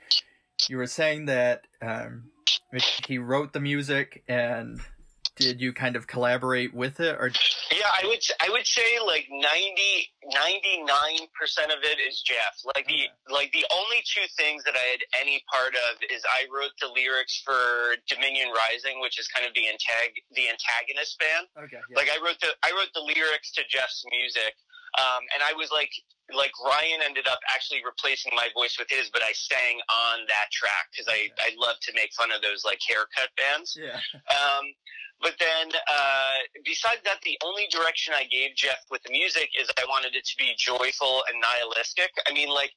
you 0.69 0.77
were 0.77 0.87
saying 0.87 1.25
that 1.25 1.61
um, 1.81 2.31
he 3.07 3.17
wrote 3.17 3.53
the 3.53 3.59
music 3.59 4.23
and 4.27 4.79
did 5.35 5.59
you 5.59 5.73
kind 5.73 5.95
of 5.95 6.07
collaborate 6.07 6.73
with 6.73 6.99
it 6.99 7.15
or 7.19 7.31
yeah 7.71 7.91
i 8.01 8.07
would 8.07 8.19
i 8.41 8.49
would 8.49 8.65
say 8.65 8.99
like 9.05 9.27
90 9.29 9.43
99% 10.25 11.29
of 11.69 11.83
it 11.83 11.99
is 12.01 12.21
jeff 12.21 12.55
like 12.75 12.87
the 12.87 13.07
like 13.31 13.51
the 13.51 13.65
only 13.71 14.01
two 14.05 14.25
things 14.37 14.63
that 14.63 14.73
i 14.73 14.85
had 14.95 15.03
any 15.21 15.43
part 15.51 15.75
of 15.91 16.01
is 16.09 16.23
i 16.31 16.47
wrote 16.49 16.73
the 16.81 16.87
lyrics 16.87 17.41
for 17.43 17.95
dominion 18.07 18.49
rising 18.55 18.99
which 19.01 19.19
is 19.19 19.27
kind 19.27 19.45
of 19.45 19.53
the 19.53 19.67
antag 19.67 20.15
the 20.33 20.47
antagonist 20.49 21.19
band 21.19 21.45
okay 21.59 21.81
yeah. 21.89 21.95
like 21.95 22.09
i 22.09 22.17
wrote 22.23 22.39
the 22.41 22.49
i 22.63 22.71
wrote 22.71 22.89
the 22.93 23.03
lyrics 23.03 23.51
to 23.51 23.61
jeff's 23.69 24.03
music 24.11 24.55
um, 24.95 25.27
and 25.35 25.43
I 25.43 25.51
was 25.51 25.71
like, 25.71 25.91
like 26.31 26.55
Ryan 26.63 27.03
ended 27.03 27.27
up 27.27 27.39
actually 27.51 27.83
replacing 27.83 28.31
my 28.35 28.47
voice 28.55 28.79
with 28.79 28.87
his, 28.89 29.11
but 29.11 29.21
I 29.21 29.35
sang 29.35 29.83
on 29.91 30.23
that 30.31 30.47
track 30.55 30.87
because 30.91 31.11
I, 31.11 31.27
I 31.37 31.51
love 31.59 31.75
to 31.83 31.91
make 31.93 32.15
fun 32.15 32.31
of 32.31 32.41
those 32.41 32.63
like 32.63 32.79
haircut 32.79 33.29
bands. 33.35 33.75
Yeah. 33.75 33.99
Um, 34.31 34.65
but 35.21 35.33
then, 35.39 35.69
uh, 35.73 36.37
besides 36.63 37.01
that, 37.05 37.21
the 37.23 37.37
only 37.43 37.67
direction 37.71 38.13
I 38.15 38.25
gave 38.25 38.55
Jeff 38.55 38.79
with 38.91 39.01
the 39.03 39.11
music 39.11 39.49
is 39.59 39.69
I 39.79 39.85
wanted 39.87 40.15
it 40.15 40.25
to 40.25 40.35
be 40.37 40.53
joyful 40.57 41.23
and 41.31 41.41
nihilistic. 41.41 42.11
I 42.27 42.33
mean, 42.33 42.49
like, 42.49 42.71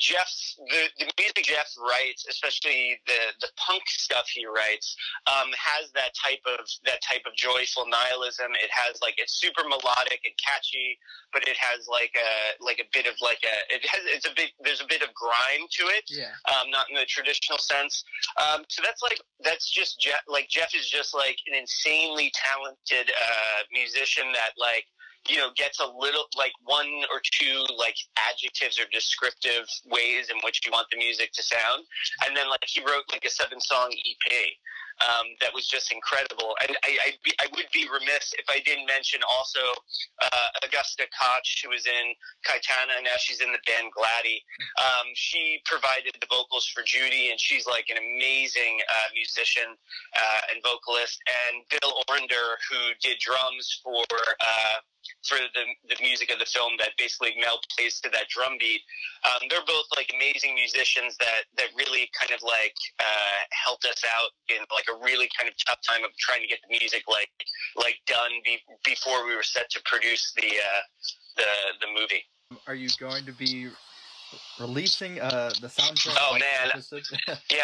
Jeff's 0.00 0.58
the, 0.68 0.88
the 0.98 1.06
music 1.18 1.44
Jeff 1.44 1.68
writes, 1.78 2.26
especially 2.28 2.98
the 3.06 3.34
the 3.40 3.48
punk 3.56 3.82
stuff 3.86 4.28
he 4.28 4.46
writes, 4.46 4.96
um, 5.26 5.50
has 5.52 5.90
that 5.92 6.12
type 6.16 6.40
of 6.46 6.64
that 6.84 7.00
type 7.02 7.22
of 7.26 7.34
joyful 7.36 7.86
nihilism. 7.88 8.52
It 8.62 8.70
has 8.72 9.00
like 9.02 9.14
it's 9.18 9.34
super 9.34 9.62
melodic 9.64 10.20
and 10.24 10.34
catchy, 10.40 10.98
but 11.32 11.46
it 11.48 11.56
has 11.56 11.88
like 11.88 12.14
a 12.16 12.62
like 12.62 12.80
a 12.80 12.88
bit 12.92 13.06
of 13.06 13.14
like 13.20 13.40
a 13.44 13.56
it 13.74 13.84
has 13.86 14.02
it's 14.06 14.26
a 14.26 14.34
bit 14.34 14.52
there's 14.64 14.80
a 14.80 14.88
bit 14.88 15.02
of 15.02 15.12
grime 15.14 15.66
to 15.80 15.84
it. 15.92 16.04
Yeah. 16.08 16.32
Um, 16.48 16.70
not 16.70 16.88
in 16.90 16.96
the 16.96 17.06
traditional 17.06 17.58
sense. 17.58 18.04
Um, 18.40 18.64
so 18.68 18.82
that's 18.84 19.02
like 19.02 19.20
that's 19.44 19.70
just 19.70 20.00
Jeff. 20.00 20.22
Like 20.28 20.48
Jeff 20.48 20.74
is 20.74 20.88
just 20.88 21.14
like 21.14 21.36
an 21.46 21.54
insanely 21.54 22.32
talented 22.32 23.12
uh, 23.12 23.60
musician 23.72 24.32
that 24.32 24.52
like 24.56 24.86
you 25.28 25.36
know, 25.36 25.50
gets 25.56 25.80
a 25.80 25.86
little 25.86 26.24
like 26.36 26.52
one 26.64 26.88
or 27.12 27.20
two 27.22 27.64
like 27.78 27.96
adjectives 28.18 28.78
or 28.78 28.84
descriptive 28.92 29.68
ways 29.86 30.30
in 30.30 30.36
which 30.44 30.60
you 30.64 30.72
want 30.72 30.88
the 30.90 30.98
music 30.98 31.32
to 31.32 31.42
sound. 31.42 31.84
And 32.26 32.36
then 32.36 32.48
like 32.48 32.64
he 32.66 32.80
wrote 32.80 33.04
like 33.12 33.24
a 33.24 33.30
seven 33.30 33.60
song 33.60 33.92
EP 33.92 34.32
um, 35.00 35.32
that 35.40 35.52
was 35.54 35.66
just 35.66 35.92
incredible. 35.92 36.54
And 36.66 36.76
I, 36.84 36.90
I, 37.06 37.08
be, 37.24 37.32
I, 37.40 37.46
would 37.56 37.66
be 37.72 37.88
remiss 37.88 38.34
if 38.38 38.46
I 38.48 38.60
didn't 38.60 38.86
mention 38.86 39.20
also 39.24 39.60
uh, 40.22 40.48
Augusta 40.64 41.08
Koch, 41.10 41.48
who 41.64 41.70
was 41.70 41.86
in 41.86 42.14
Cayetana, 42.44 43.02
now 43.02 43.16
she's 43.18 43.40
in 43.40 43.52
the 43.52 43.62
band 43.66 43.92
Gladie. 43.92 44.42
Um, 44.78 45.10
she 45.14 45.60
provided 45.64 46.14
the 46.20 46.28
vocals 46.28 46.66
for 46.68 46.82
Judy, 46.84 47.30
and 47.30 47.40
she's 47.40 47.66
like 47.66 47.86
an 47.90 47.98
amazing 47.98 48.80
uh, 48.88 49.08
musician 49.14 49.74
uh, 50.14 50.52
and 50.52 50.62
vocalist. 50.62 51.18
And 51.48 51.64
Bill 51.68 52.02
Orender, 52.08 52.58
who 52.70 52.94
did 53.00 53.18
drums 53.18 53.80
for 53.82 54.04
uh, 54.04 54.78
for 55.26 55.38
the, 55.54 55.64
the 55.90 55.98
music 56.02 56.30
of 56.30 56.38
the 56.38 56.46
film 56.46 56.74
that 56.78 56.90
basically 56.98 57.34
Mel 57.38 57.58
plays 57.74 58.00
to 58.00 58.10
that 58.10 58.28
drum 58.28 58.56
beat. 58.58 58.82
Um, 59.26 59.46
they're 59.50 59.66
both 59.66 59.86
like 59.96 60.10
amazing 60.14 60.54
musicians 60.54 61.16
that, 61.18 61.46
that 61.58 61.70
really 61.78 62.10
kind 62.14 62.34
of 62.34 62.42
like 62.42 62.74
uh, 62.98 63.38
helped 63.50 63.84
us 63.84 64.02
out 64.02 64.34
in 64.50 64.62
like 64.74 64.81
a 64.88 65.04
really 65.04 65.28
kind 65.38 65.48
of 65.48 65.54
tough 65.66 65.78
time 65.86 66.04
of 66.04 66.10
trying 66.18 66.40
to 66.42 66.46
get 66.48 66.58
the 66.68 66.78
music 66.78 67.04
like 67.08 67.30
like 67.76 67.96
done 68.06 68.30
be, 68.44 68.58
before 68.84 69.26
we 69.26 69.34
were 69.34 69.42
set 69.42 69.70
to 69.70 69.80
produce 69.84 70.32
the 70.36 70.48
uh, 70.48 70.82
the 71.36 71.86
the 71.86 72.00
movie. 72.00 72.24
Are 72.66 72.74
you 72.74 72.88
going 72.98 73.24
to 73.24 73.32
be 73.32 73.68
releasing 74.60 75.20
uh, 75.20 75.52
the 75.60 75.68
soundtrack? 75.68 76.16
Oh 76.20 76.38
man, 76.38 76.82
yeah. 77.50 77.62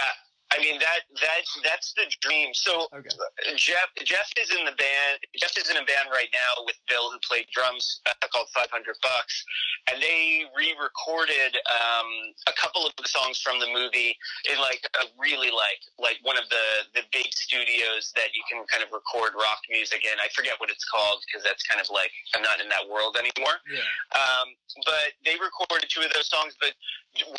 I 0.54 0.58
mean 0.60 0.80
that 0.80 1.04
that 1.20 1.42
that's 1.64 1.92
the 1.94 2.06
dream. 2.20 2.54
So 2.54 2.88
Okay. 2.94 3.08
Jeff 3.56 3.88
Jeff 4.04 4.28
is 4.40 4.50
in 4.50 4.64
the 4.64 4.72
band. 4.72 5.20
Jeff 5.36 5.52
is 5.58 5.68
in 5.70 5.76
a 5.76 5.84
band 5.84 6.08
right 6.10 6.30
now 6.32 6.64
with 6.64 6.76
Bill, 6.88 7.10
who 7.10 7.18
played 7.20 7.46
drums, 7.52 8.00
uh, 8.06 8.14
called 8.32 8.48
Five 8.54 8.70
Hundred 8.70 8.96
Bucks, 9.02 9.44
and 9.92 10.00
they 10.02 10.44
re-recorded 10.56 11.56
um, 11.68 12.08
a 12.48 12.54
couple 12.56 12.86
of 12.86 12.92
the 12.96 13.06
songs 13.08 13.40
from 13.40 13.60
the 13.60 13.68
movie 13.68 14.16
in 14.48 14.56
like 14.58 14.80
a 15.02 15.06
really 15.20 15.50
like 15.52 15.84
like 16.00 16.16
one 16.22 16.36
of 16.40 16.48
the 16.48 16.66
the 16.94 17.04
big 17.12 17.28
studios 17.32 18.12
that 18.16 18.32
you 18.32 18.42
can 18.48 18.64
kind 18.72 18.82
of 18.82 18.88
record 18.92 19.36
rock 19.36 19.60
music 19.68 20.04
in. 20.04 20.16
I 20.22 20.28
forget 20.32 20.56
what 20.58 20.70
it's 20.70 20.84
called 20.88 21.20
because 21.28 21.44
that's 21.44 21.62
kind 21.68 21.80
of 21.80 21.88
like 21.92 22.10
I'm 22.34 22.42
not 22.42 22.60
in 22.60 22.68
that 22.72 22.88
world 22.88 23.16
anymore. 23.20 23.60
Yeah. 23.68 23.84
Um, 24.16 24.56
but 24.86 25.12
they 25.24 25.36
recorded 25.36 25.88
two 25.92 26.00
of 26.00 26.12
those 26.16 26.28
songs, 26.28 26.56
but 26.60 26.72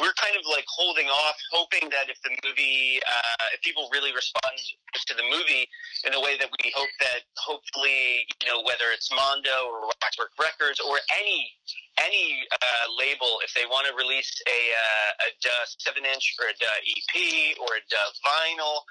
we're 0.01 0.13
kind 0.19 0.35
of 0.35 0.43
like 0.49 0.65
holding 0.67 1.07
off, 1.07 1.37
hoping 1.51 1.89
that 1.89 2.09
if 2.09 2.19
the 2.21 2.31
movie, 2.43 2.98
uh, 3.05 3.55
if 3.55 3.61
people 3.61 3.89
really 3.91 4.11
respond 4.11 4.55
to 4.93 5.13
the 5.13 5.25
movie 5.29 5.67
in 6.05 6.11
the 6.11 6.21
way 6.21 6.37
that 6.37 6.49
we 6.61 6.71
hope 6.75 6.91
that, 6.99 7.25
hopefully, 7.37 8.25
you 8.41 8.47
know, 8.47 8.61
whether 8.63 8.91
it's 8.93 9.09
Mondo 9.11 9.69
or 9.69 9.89
Waxwork 10.01 10.33
Records 10.39 10.79
or 10.79 10.97
any 11.19 11.51
any 11.99 12.47
uh, 12.47 12.85
label, 12.95 13.43
if 13.43 13.51
they 13.53 13.67
want 13.67 13.83
to 13.87 13.93
release 13.93 14.31
a 14.47 14.59
uh, 14.71 15.25
a 15.25 15.29
Duh 15.43 15.65
seven 15.83 16.05
inch 16.05 16.35
or 16.39 16.47
a 16.47 16.55
Duh 16.55 16.79
EP 16.83 17.13
or 17.59 17.75
a 17.75 17.83
Duh 17.91 18.09
vinyl 18.23 18.83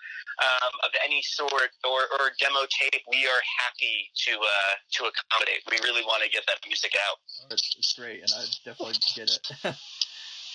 um, 0.45 0.73
of 0.85 0.93
any 1.05 1.23
sort 1.23 1.73
or, 1.85 2.01
or 2.21 2.31
demo 2.39 2.69
tape, 2.69 3.03
we 3.09 3.25
are 3.27 3.43
happy 3.65 4.13
to 4.29 4.33
uh, 4.37 4.75
to 4.99 5.01
accommodate. 5.09 5.65
We 5.71 5.79
really 5.83 6.03
want 6.05 6.23
to 6.23 6.31
get 6.31 6.45
that 6.47 6.61
music 6.67 6.93
out. 7.09 7.19
That's 7.49 7.95
great, 7.97 8.21
and 8.23 8.33
I 8.37 8.45
definitely 8.65 9.01
get 9.17 9.31
it. 9.33 9.43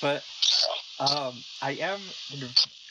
but 0.04 0.22
um, 1.00 1.34
I 1.62 1.72
am 1.80 2.00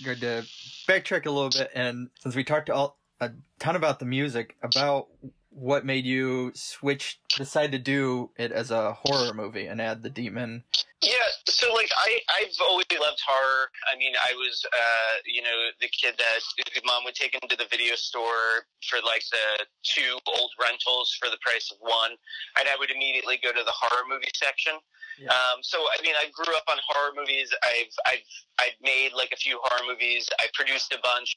going 0.02 0.18
to 0.20 0.44
backtrack 0.88 1.26
a 1.26 1.30
little 1.30 1.50
bit, 1.50 1.70
and 1.74 2.08
since 2.20 2.34
we 2.34 2.42
talked 2.42 2.70
all, 2.70 2.98
a 3.20 3.30
ton 3.58 3.76
about 3.76 3.98
the 3.98 4.06
music, 4.06 4.56
about 4.62 5.08
what 5.54 5.84
made 5.84 6.04
you 6.04 6.52
switch, 6.54 7.20
decide 7.36 7.72
to 7.72 7.78
do 7.78 8.30
it 8.36 8.52
as 8.52 8.70
a 8.70 8.92
horror 8.92 9.34
movie 9.34 9.66
and 9.66 9.80
add 9.80 10.02
the 10.02 10.10
demon. 10.10 10.64
Yeah, 11.02 11.28
so 11.48 11.72
like 11.74 11.90
I, 11.96 12.20
I've 12.40 12.54
always 12.62 12.86
loved 12.92 13.20
horror. 13.26 13.68
I 13.92 13.98
mean, 13.98 14.12
I 14.16 14.34
was, 14.34 14.64
uh, 14.72 15.14
you 15.26 15.42
know, 15.42 15.74
the 15.80 15.88
kid 15.88 16.14
that 16.16 16.40
his 16.72 16.82
mom 16.86 17.04
would 17.04 17.14
take 17.14 17.34
him 17.34 17.42
to 17.48 17.56
the 17.56 17.66
video 17.70 17.96
store 17.96 18.64
for 18.88 19.02
like 19.04 19.22
the 19.30 19.66
two 19.82 20.18
old 20.38 20.50
rentals 20.60 21.16
for 21.20 21.28
the 21.28 21.38
price 21.42 21.70
of 21.70 21.78
one, 21.80 22.12
and 22.58 22.68
I 22.68 22.76
would 22.78 22.90
immediately 22.90 23.38
go 23.42 23.50
to 23.50 23.64
the 23.64 23.74
horror 23.74 24.06
movie 24.08 24.30
section. 24.34 24.74
Yeah. 25.18 25.28
Um, 25.28 25.60
so 25.60 25.78
I 25.78 26.00
mean, 26.02 26.14
I 26.16 26.30
grew 26.30 26.54
up 26.56 26.64
on 26.70 26.78
horror 26.86 27.12
movies. 27.18 27.52
I've 27.62 27.92
I've 28.06 28.28
I've 28.58 28.78
made 28.80 29.12
like 29.12 29.32
a 29.32 29.36
few 29.36 29.60
horror 29.62 29.84
movies. 29.86 30.30
I 30.40 30.46
produced 30.54 30.94
a 30.94 31.00
bunch, 31.02 31.34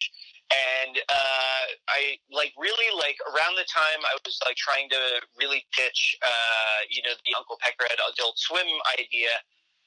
and 0.51 0.97
uh, 1.09 1.63
I 1.89 2.21
like 2.29 2.53
really 2.57 2.89
like 2.97 3.17
around 3.33 3.57
the 3.57 3.65
time 3.65 4.01
I 4.05 4.13
was 4.25 4.37
like 4.45 4.55
trying 4.55 4.89
to 4.89 5.01
really 5.39 5.65
pitch, 5.73 6.17
uh, 6.21 6.79
you 6.89 7.01
know, 7.01 7.13
the 7.25 7.33
Uncle 7.37 7.57
Peckerhead 7.65 7.97
Adult 8.13 8.37
Swim 8.37 8.67
idea. 8.93 9.33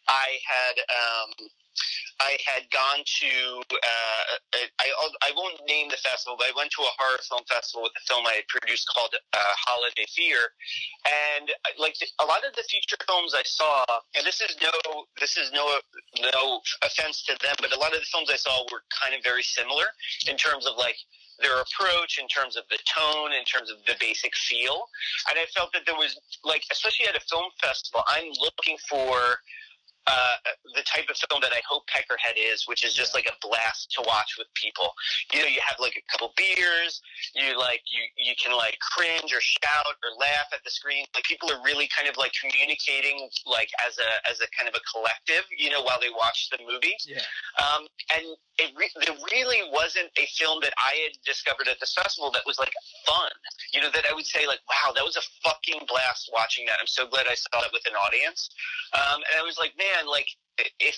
I 0.08 0.40
had 0.42 0.76
um, 0.90 1.30
I 2.20 2.36
had 2.42 2.66
gone 2.70 3.02
to 3.04 3.32
uh, 3.62 4.22
I 4.82 4.88
I 5.22 5.30
won't 5.36 5.60
name 5.66 5.88
the 5.88 6.00
festival, 6.02 6.36
but 6.38 6.50
I 6.50 6.54
went 6.56 6.70
to 6.74 6.82
a 6.82 6.92
horror 6.98 7.18
film 7.22 7.42
festival 7.46 7.86
with 7.86 7.94
a 7.94 8.04
film 8.10 8.26
I 8.26 8.42
had 8.42 8.48
produced 8.48 8.90
called 8.90 9.14
uh, 9.14 9.54
Holiday 9.66 10.06
Fear, 10.14 10.40
and 11.38 11.50
like 11.78 11.94
a 12.20 12.26
lot 12.26 12.42
of 12.42 12.54
the 12.56 12.64
feature 12.66 12.98
films 13.06 13.34
I 13.34 13.46
saw, 13.46 13.84
and 14.16 14.26
this 14.26 14.40
is 14.40 14.56
no 14.58 15.06
this 15.20 15.36
is 15.36 15.52
no 15.52 15.78
no 16.18 16.60
offense 16.82 17.22
to 17.30 17.38
them, 17.40 17.54
but 17.60 17.74
a 17.74 17.78
lot 17.78 17.94
of 17.94 18.00
the 18.00 18.10
films 18.10 18.30
I 18.32 18.36
saw 18.36 18.66
were 18.72 18.82
kind 18.90 19.14
of 19.14 19.22
very 19.22 19.42
similar 19.42 19.86
in 20.26 20.36
terms 20.36 20.66
of 20.66 20.76
like 20.76 20.96
their 21.38 21.62
approach 21.62 22.18
in 22.18 22.26
terms 22.26 22.56
of 22.56 22.64
the 22.70 22.78
tone, 22.82 23.30
in 23.32 23.44
terms 23.44 23.70
of 23.70 23.78
the 23.86 23.94
basic 24.00 24.34
feel. 24.34 24.90
And 25.30 25.38
I 25.38 25.46
felt 25.54 25.72
that 25.72 25.82
there 25.86 25.94
was, 25.94 26.18
like, 26.42 26.62
especially 26.70 27.06
at 27.06 27.14
a 27.14 27.22
film 27.30 27.46
festival, 27.62 28.02
I'm 28.08 28.26
looking 28.42 28.76
for 28.90 29.38
uh, 30.08 30.36
the 30.74 30.82
type 30.88 31.04
of 31.12 31.16
film 31.28 31.40
that 31.44 31.52
I 31.52 31.60
hope 31.68 31.84
Peckerhead 31.92 32.40
is, 32.40 32.64
which 32.66 32.84
is 32.84 32.94
just 32.94 33.12
Yeah. 33.12 33.20
like 33.20 33.28
a 33.28 33.36
blast 33.44 33.92
to 33.92 34.02
watch 34.08 34.36
with 34.38 34.48
people. 34.54 34.94
You 35.32 35.40
know, 35.44 35.50
you 35.52 35.60
have 35.68 35.76
like 35.78 35.96
a 36.00 36.04
couple 36.10 36.32
beers, 36.36 37.00
you 37.34 37.58
like 37.58 37.82
you 37.92 38.02
you 38.16 38.34
can 38.40 38.56
like 38.56 38.78
cringe 38.80 39.28
or 39.34 39.40
shout 39.40 39.86
or 40.02 40.10
laugh 40.18 40.48
at 40.56 40.64
the 40.64 40.70
screen. 40.70 41.04
Like 41.14 41.24
people 41.24 41.52
are 41.52 41.60
really 41.62 41.88
kind 41.92 42.08
of 42.08 42.16
like 42.16 42.32
communicating 42.40 43.28
like 43.46 43.68
as 43.86 43.98
a 43.98 44.10
as 44.30 44.40
a 44.40 44.48
kind 44.56 44.68
of 44.68 44.74
a 44.74 44.82
collective, 44.88 45.44
you 45.56 45.68
know, 45.70 45.82
while 45.82 46.00
they 46.00 46.10
watch 46.10 46.48
the 46.50 46.58
movie. 46.64 46.96
Yeah. 47.06 47.20
Um, 47.60 47.86
and 48.14 48.24
it, 48.58 48.70
re- 48.76 48.94
there 49.04 49.14
really 49.32 49.62
wasn't 49.70 50.10
a 50.18 50.26
film 50.38 50.58
that 50.62 50.74
I 50.78 50.94
had 51.06 51.14
discovered 51.24 51.68
at 51.68 51.78
this 51.80 51.94
festival 51.94 52.30
that 52.32 52.42
was 52.46 52.58
like 52.58 52.72
fun. 53.06 53.30
You 53.72 53.80
know, 53.82 53.90
that 53.94 54.04
I 54.10 54.14
would 54.14 54.26
say 54.26 54.46
like, 54.46 54.60
wow, 54.68 54.92
that 54.94 55.04
was 55.04 55.16
a 55.16 55.24
fucking 55.44 55.86
blast 55.86 56.30
watching 56.32 56.66
that. 56.66 56.78
I'm 56.80 56.86
so 56.90 57.06
glad 57.06 57.26
I 57.30 57.34
saw 57.34 57.62
it 57.62 57.70
with 57.72 57.86
an 57.86 57.94
audience. 57.94 58.50
Um, 58.94 59.20
and 59.30 59.36
I 59.38 59.44
was 59.44 59.58
like, 59.58 59.74
man, 59.78 59.97
like 60.06 60.28
if 60.80 60.96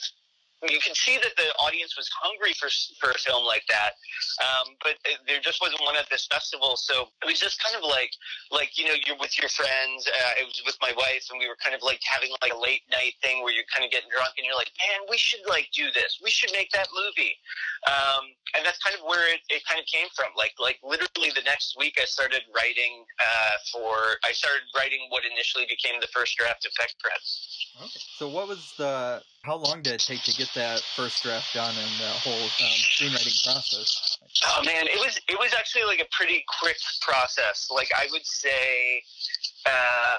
you 0.69 0.81
can 0.85 0.93
see 0.93 1.17
that 1.17 1.33
the 1.41 1.49
audience 1.65 1.97
was 1.97 2.05
hungry 2.13 2.53
for 2.53 2.69
for 3.01 3.17
a 3.17 3.19
film 3.19 3.49
like 3.49 3.65
that, 3.73 3.97
um, 4.45 4.77
but 4.85 5.01
there 5.25 5.41
just 5.41 5.61
wasn't 5.65 5.81
one 5.81 5.97
at 5.97 6.05
this 6.13 6.29
festival. 6.29 6.77
So 6.77 7.09
it 7.25 7.27
was 7.27 7.41
just 7.41 7.57
kind 7.65 7.73
of 7.73 7.81
like 7.81 8.13
like 8.53 8.77
you 8.77 8.85
know 8.85 8.97
you're 9.09 9.17
with 9.17 9.41
your 9.41 9.49
friends. 9.49 10.05
Uh, 10.05 10.45
it 10.45 10.45
was 10.45 10.61
with 10.69 10.77
my 10.85 10.93
wife, 11.01 11.25
and 11.33 11.41
we 11.41 11.49
were 11.49 11.57
kind 11.65 11.73
of 11.73 11.81
like 11.81 12.05
having 12.05 12.29
like 12.45 12.53
a 12.53 12.61
late 12.61 12.85
night 12.93 13.17
thing 13.25 13.41
where 13.41 13.57
you're 13.57 13.69
kind 13.73 13.89
of 13.89 13.91
getting 13.91 14.13
drunk, 14.13 14.37
and 14.37 14.45
you're 14.45 14.59
like, 14.59 14.69
man, 14.77 15.09
we 15.09 15.17
should 15.17 15.41
like 15.49 15.73
do 15.73 15.89
this. 15.97 16.21
We 16.21 16.29
should 16.29 16.53
make 16.53 16.69
that 16.77 16.93
movie. 16.93 17.41
Um, 17.89 18.37
and 18.53 18.61
that's 18.61 18.77
kind 18.85 18.93
of 18.93 19.01
where 19.09 19.33
it, 19.33 19.41
it 19.49 19.65
kind 19.65 19.81
of 19.81 19.89
came 19.89 20.13
from. 20.13 20.37
Like 20.37 20.53
like 20.61 20.77
literally 20.85 21.33
the 21.33 21.45
next 21.49 21.81
week, 21.81 21.97
I 21.97 22.05
started 22.05 22.45
writing 22.53 23.09
uh, 23.17 23.57
for. 23.73 24.21
I 24.29 24.37
started 24.37 24.69
writing 24.77 25.09
what 25.09 25.25
initially 25.25 25.65
became 25.65 25.97
the 26.05 26.11
first 26.13 26.37
draft 26.37 26.69
of 26.69 26.73
Peckerhead. 26.77 27.25
Okay. 27.81 28.01
So 28.21 28.29
what 28.29 28.45
was 28.45 28.77
the? 28.77 29.25
How 29.43 29.57
long 29.57 29.81
did 29.81 29.95
it 29.95 30.01
take 30.01 30.23
to 30.25 30.37
get 30.37 30.51
that 30.55 30.81
first 30.97 31.23
draft 31.23 31.55
done 31.55 31.75
and 31.75 31.91
the 31.99 32.13
whole 32.21 32.45
um, 32.45 32.77
screenwriting 32.93 33.43
process? 33.45 34.19
Oh 34.45 34.63
man, 34.65 34.87
it 34.87 34.99
was 35.01 35.19
it 35.29 35.39
was 35.39 35.55
actually 35.55 35.85
like 35.85 36.01
a 36.01 36.09
pretty 36.13 36.45
quick 36.61 36.77
process. 37.01 37.69
Like 37.71 37.89
I 37.97 38.07
would 38.13 38.27
say, 38.27 39.03
uh, 39.65 40.17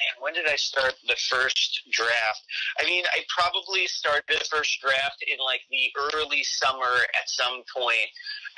man, 0.00 0.14
when 0.24 0.32
did 0.32 0.48
I 0.48 0.56
start 0.56 0.96
the 1.06 1.16
first 1.28 1.84
draft? 1.92 2.42
I 2.80 2.84
mean, 2.84 3.04
I 3.12 3.22
probably 3.28 3.86
started 3.86 4.24
the 4.28 4.48
first 4.48 4.80
draft 4.80 5.20
in 5.28 5.36
like 5.44 5.60
the 5.70 5.92
early 6.16 6.42
summer 6.42 7.04
at 7.12 7.28
some 7.28 7.62
point, 7.68 8.08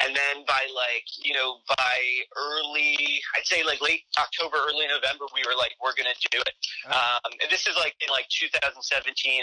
and 0.01 0.15
then 0.15 0.47
by 0.47 0.63
like 0.71 1.07
you 1.19 1.35
know 1.35 1.59
by 1.67 1.99
early, 2.39 3.21
I'd 3.35 3.47
say 3.47 3.63
like 3.67 3.83
late 3.83 4.07
October, 4.19 4.57
early 4.71 4.87
November, 4.87 5.27
we 5.35 5.43
were 5.43 5.59
like 5.59 5.75
we're 5.83 5.97
gonna 5.99 6.15
do 6.31 6.39
it. 6.39 6.55
Um, 6.87 7.35
and 7.43 7.51
this 7.51 7.67
is 7.67 7.75
like 7.77 7.99
in 7.99 8.09
like 8.15 8.31
2017, 8.31 8.79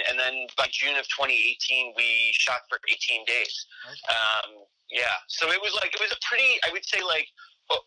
and 0.10 0.16
then 0.16 0.48
by 0.56 0.68
June 0.72 0.96
of 0.96 1.06
2018, 1.12 1.94
we 1.96 2.32
shot 2.34 2.64
for 2.72 2.80
18 2.88 3.26
days. 3.28 3.68
Okay. 3.84 4.00
Um, 4.08 4.64
yeah, 4.90 5.22
so 5.28 5.52
it 5.54 5.62
was 5.62 5.74
like 5.78 5.94
it 5.94 6.02
was 6.02 6.12
a 6.12 6.18
pretty, 6.26 6.58
I 6.66 6.74
would 6.74 6.86
say, 6.86 7.06
like 7.06 7.30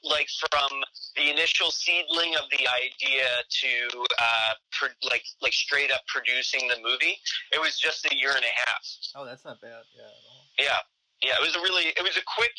like 0.04 0.28
from 0.38 0.70
the 1.16 1.30
initial 1.30 1.70
seedling 1.70 2.34
of 2.36 2.46
the 2.50 2.66
idea 2.68 3.26
to 3.50 3.72
uh, 4.18 4.52
pro- 4.70 5.08
like 5.10 5.24
like 5.40 5.52
straight 5.52 5.90
up 5.90 6.02
producing 6.06 6.68
the 6.68 6.76
movie, 6.82 7.18
it 7.52 7.60
was 7.60 7.78
just 7.78 8.06
a 8.06 8.14
year 8.16 8.30
and 8.30 8.44
a 8.44 8.54
half. 8.66 8.82
Oh, 9.16 9.24
that's 9.24 9.44
not 9.44 9.60
bad. 9.60 9.82
Yeah. 9.96 10.68
Yeah, 10.68 10.80
yeah, 11.22 11.38
it 11.38 11.42
was 11.42 11.56
a 11.56 11.62
really, 11.62 11.94
it 11.96 12.04
was 12.04 12.18
a 12.20 12.26
quick, 12.36 12.52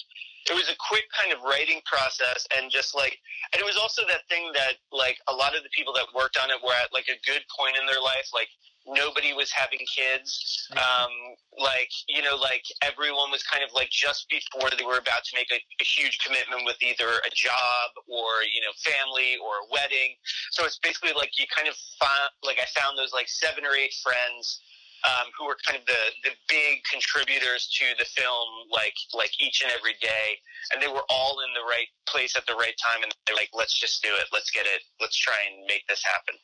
it 0.50 0.56
was 0.56 0.68
a 0.68 0.78
quick 0.90 1.06
kind 1.14 1.30
of 1.30 1.44
writing 1.46 1.80
process, 1.86 2.48
and 2.58 2.72
just 2.72 2.96
like, 2.96 3.20
and 3.54 3.62
it 3.62 3.68
was 3.68 3.78
also 3.78 4.02
that 4.08 4.26
thing 4.28 4.50
that 4.56 4.82
like 4.92 5.20
a 5.30 5.36
lot 5.36 5.56
of 5.56 5.62
the 5.62 5.70
people 5.70 5.94
that 5.94 6.10
worked 6.16 6.40
on 6.42 6.50
it 6.50 6.58
were 6.64 6.74
at 6.74 6.90
like 6.92 7.08
a 7.08 7.20
good 7.22 7.46
point 7.54 7.78
in 7.80 7.86
their 7.86 8.02
life, 8.02 8.34
like 8.34 8.50
nobody 8.88 9.34
was 9.34 9.52
having 9.52 9.80
kids. 9.88 10.68
Um, 10.74 11.12
like 11.60 11.92
you 12.08 12.22
know 12.22 12.36
like 12.36 12.66
everyone 12.82 13.32
was 13.32 13.44
kind 13.44 13.64
of 13.64 13.74
like 13.74 13.90
just 13.90 14.28
before 14.30 14.70
they 14.78 14.84
were 14.84 14.98
about 14.98 15.24
to 15.24 15.34
make 15.36 15.52
a, 15.52 15.60
a 15.60 15.86
huge 15.86 16.20
commitment 16.20 16.66
with 16.66 16.78
either 16.82 17.22
a 17.24 17.32
job 17.34 17.88
or 18.08 18.44
you 18.44 18.62
know 18.62 18.74
family 18.84 19.38
or 19.40 19.64
a 19.64 19.66
wedding. 19.72 20.16
So 20.52 20.66
it's 20.66 20.80
basically 20.80 21.14
like 21.14 21.38
you 21.38 21.46
kind 21.54 21.68
of 21.68 21.76
found 22.00 22.32
like 22.44 22.58
i 22.60 22.68
found 22.78 22.98
those 22.98 23.14
like 23.14 23.30
seven 23.30 23.66
or 23.66 23.76
eight 23.76 23.94
friends 24.04 24.62
um, 25.04 25.28
who 25.36 25.46
were 25.46 25.58
kind 25.68 25.76
of 25.76 25.86
the, 25.86 26.04
the 26.24 26.34
big 26.48 26.84
contributors 26.88 27.68
to 27.80 27.86
the 28.00 28.08
film 28.08 28.48
like 28.72 28.96
like 29.14 29.32
each 29.40 29.62
and 29.64 29.72
every 29.76 29.96
day. 30.00 30.40
And 30.72 30.82
they 30.82 30.88
were 30.88 31.04
all 31.10 31.44
in 31.44 31.52
the 31.54 31.66
right 31.68 31.92
place 32.08 32.36
at 32.36 32.48
the 32.48 32.56
right 32.56 32.76
time. 32.80 33.04
And 33.04 33.12
they're 33.28 33.36
like 33.36 33.52
let's 33.54 33.76
just 33.76 34.02
do 34.02 34.10
it. 34.16 34.28
Let's 34.32 34.52
get 34.52 34.66
it. 34.66 34.82
Let's 35.00 35.18
try 35.18 35.38
and 35.48 35.66
make 35.68 35.84
this 35.88 36.04
happen. 36.04 36.36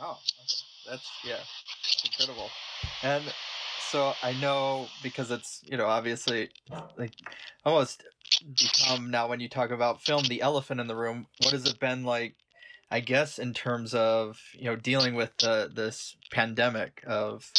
Oh, 0.00 0.18
okay. 0.18 0.73
That's 0.88 1.10
yeah, 1.24 1.40
incredible. 2.04 2.50
And 3.02 3.24
so 3.90 4.14
I 4.22 4.32
know 4.34 4.88
because 5.02 5.30
it's 5.30 5.62
you 5.64 5.76
know 5.76 5.86
obviously 5.86 6.50
like 6.96 7.12
almost 7.64 8.02
become 8.58 9.10
now 9.10 9.28
when 9.28 9.40
you 9.40 9.48
talk 9.48 9.70
about 9.70 10.02
film 10.02 10.24
the 10.24 10.42
elephant 10.42 10.80
in 10.80 10.86
the 10.86 10.96
room. 10.96 11.26
What 11.42 11.52
has 11.52 11.66
it 11.66 11.78
been 11.80 12.04
like? 12.04 12.34
I 12.90 13.00
guess 13.00 13.38
in 13.38 13.54
terms 13.54 13.94
of 13.94 14.40
you 14.52 14.66
know 14.66 14.76
dealing 14.76 15.14
with 15.14 15.36
the 15.38 15.70
this 15.72 16.16
pandemic 16.32 17.02
of 17.06 17.50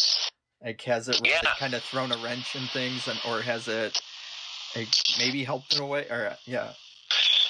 like 0.64 0.82
has 0.84 1.10
it 1.10 1.20
Yeah. 1.24 1.42
kind 1.58 1.74
of 1.74 1.84
thrown 1.84 2.12
a 2.12 2.18
wrench 2.18 2.56
in 2.56 2.68
things 2.68 3.08
and 3.08 3.20
or 3.28 3.42
has 3.42 3.68
it 3.68 4.02
like, 4.76 4.90
maybe 5.18 5.44
helped 5.44 5.76
in 5.76 5.82
a 5.82 5.86
way, 5.86 6.06
or 6.10 6.36
yeah. 6.46 6.74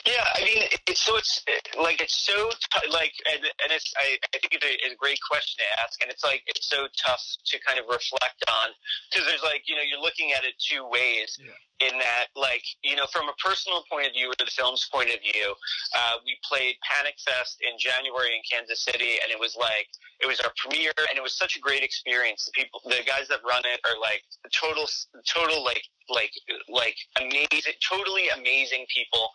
Yeah, 0.06 0.22
I 0.38 0.46
mean, 0.46 0.62
it's 0.86 1.02
so 1.02 1.18
it's 1.18 1.42
like 1.82 2.00
it's 2.00 2.14
so 2.14 2.50
t- 2.54 2.94
like, 2.94 3.14
and, 3.26 3.42
and 3.42 3.70
it's 3.74 3.90
I, 3.98 4.22
I 4.34 4.38
think 4.38 4.54
it's 4.54 4.66
a, 4.66 4.74
it's 4.86 4.94
a 4.94 5.02
great 5.02 5.18
question 5.26 5.66
to 5.66 5.68
ask, 5.82 5.98
and 6.02 6.14
it's 6.14 6.24
like 6.24 6.46
it's 6.46 6.70
so 6.70 6.86
tough 6.94 7.26
to 7.50 7.58
kind 7.66 7.82
of 7.82 7.90
reflect 7.90 8.46
on 8.46 8.70
because 9.10 9.26
there's 9.26 9.42
like 9.42 9.66
you 9.66 9.74
know 9.74 9.82
you're 9.82 10.02
looking 10.02 10.30
at 10.38 10.46
it 10.46 10.54
two 10.62 10.86
ways. 10.86 11.38
Yeah. 11.42 11.58
In 11.84 11.92
that, 12.00 12.32
like 12.40 12.64
you 12.88 12.96
know, 12.96 13.04
from 13.12 13.28
a 13.28 13.36
personal 13.36 13.84
point 13.92 14.08
of 14.08 14.14
view 14.16 14.32
or 14.32 14.38
the 14.40 14.48
film's 14.48 14.88
point 14.88 15.12
of 15.12 15.20
view, 15.20 15.52
uh, 15.92 16.24
we 16.24 16.40
played 16.48 16.80
Panic 16.88 17.20
Fest 17.20 17.60
in 17.60 17.76
January 17.76 18.32
in 18.32 18.40
Kansas 18.48 18.80
City, 18.80 19.20
and 19.20 19.28
it 19.28 19.36
was 19.36 19.60
like 19.60 19.92
it 20.24 20.28
was 20.28 20.40
our 20.40 20.56
premiere, 20.56 20.96
and 21.12 21.20
it 21.20 21.24
was 21.24 21.36
such 21.36 21.58
a 21.58 21.60
great 21.60 21.84
experience. 21.84 22.48
The 22.48 22.64
people, 22.64 22.80
the 22.86 23.04
guys 23.04 23.28
that 23.28 23.44
run 23.44 23.68
it 23.68 23.84
are 23.84 24.00
like 24.00 24.24
total, 24.56 24.88
total 25.28 25.66
like 25.66 25.84
like 26.08 26.32
like 26.72 26.96
amazing, 27.20 27.76
totally 27.84 28.32
amazing 28.32 28.86
people 28.88 29.28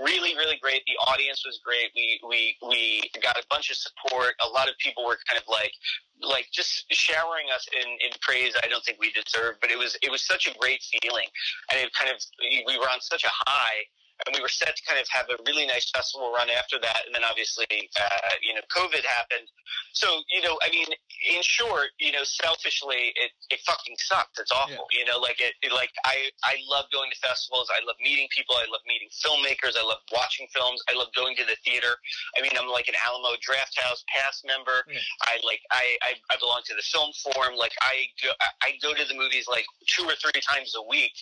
really, 0.00 0.34
really 0.36 0.56
great. 0.60 0.82
The 0.86 0.96
audience 1.12 1.44
was 1.44 1.60
great. 1.64 1.92
We 1.94 2.20
we 2.26 2.56
we 2.66 3.10
got 3.22 3.36
a 3.36 3.44
bunch 3.50 3.70
of 3.70 3.76
support. 3.76 4.34
A 4.44 4.48
lot 4.48 4.68
of 4.68 4.74
people 4.78 5.04
were 5.04 5.18
kind 5.28 5.40
of 5.40 5.46
like 5.48 5.72
like 6.20 6.46
just 6.52 6.84
showering 6.90 7.46
us 7.54 7.66
in, 7.72 7.86
in 7.86 8.12
praise 8.20 8.52
I 8.64 8.68
don't 8.68 8.84
think 8.84 8.98
we 9.00 9.12
deserved, 9.12 9.60
but 9.60 9.70
it 9.70 9.78
was 9.78 9.96
it 10.02 10.10
was 10.10 10.24
such 10.26 10.48
a 10.48 10.52
great 10.58 10.82
feeling. 10.82 11.28
And 11.70 11.80
it 11.80 11.92
kind 11.94 12.10
of 12.10 12.18
we 12.40 12.78
were 12.78 12.88
on 12.88 13.00
such 13.00 13.24
a 13.24 13.32
high 13.46 13.84
and 14.26 14.36
we 14.36 14.42
were 14.42 14.52
set 14.52 14.76
to 14.76 14.82
kind 14.84 15.00
of 15.00 15.06
have 15.08 15.26
a 15.32 15.40
really 15.46 15.66
nice 15.66 15.88
festival 15.90 16.32
run 16.32 16.48
after 16.50 16.76
that. 16.80 17.02
And 17.06 17.14
then 17.14 17.24
obviously, 17.24 17.64
uh, 17.70 18.36
you 18.42 18.52
know, 18.52 18.60
COVID 18.68 19.00
happened. 19.00 19.48
So, 19.92 20.20
you 20.28 20.42
know, 20.42 20.58
I 20.62 20.68
mean, 20.70 20.86
in 21.20 21.42
short, 21.44 21.92
you 22.00 22.12
know, 22.12 22.24
selfishly, 22.24 23.12
it, 23.16 23.32
it 23.50 23.60
fucking 23.66 23.96
sucked. 24.00 24.40
It's 24.40 24.52
awful. 24.52 24.88
Yeah. 24.88 25.00
You 25.00 25.04
know, 25.04 25.18
like 25.20 25.40
it, 25.40 25.52
it, 25.60 25.72
like 25.72 25.92
I, 26.04 26.32
I 26.44 26.56
love 26.68 26.88
going 26.92 27.12
to 27.12 27.18
festivals. 27.20 27.68
I 27.68 27.84
love 27.84 27.96
meeting 28.00 28.28
people. 28.32 28.56
I 28.56 28.64
love 28.72 28.80
meeting 28.88 29.12
filmmakers. 29.12 29.76
I 29.76 29.84
love 29.84 30.00
watching 30.12 30.48
films. 30.54 30.80
I 30.88 30.96
love 30.96 31.12
going 31.12 31.36
to 31.36 31.44
the 31.44 31.56
theater. 31.64 31.92
I 32.36 32.40
mean, 32.40 32.52
I'm 32.56 32.68
like 32.72 32.88
an 32.88 32.96
Alamo 33.04 33.36
Drafthouse 33.40 34.00
Pass 34.08 34.40
member. 34.48 34.84
Yeah. 34.88 35.04
I 35.28 35.38
like, 35.44 35.60
I, 35.70 35.84
I, 36.02 36.12
I 36.32 36.34
belong 36.40 36.64
to 36.72 36.74
the 36.74 36.86
film 36.86 37.12
forum. 37.20 37.60
Like 37.60 37.76
I 37.84 38.08
go, 38.22 38.32
I 38.64 38.80
go 38.80 38.96
to 38.96 39.04
the 39.04 39.16
movies 39.16 39.44
like 39.44 39.68
two 39.86 40.08
or 40.08 40.16
three 40.16 40.40
times 40.40 40.72
a 40.76 40.84
week. 40.88 41.12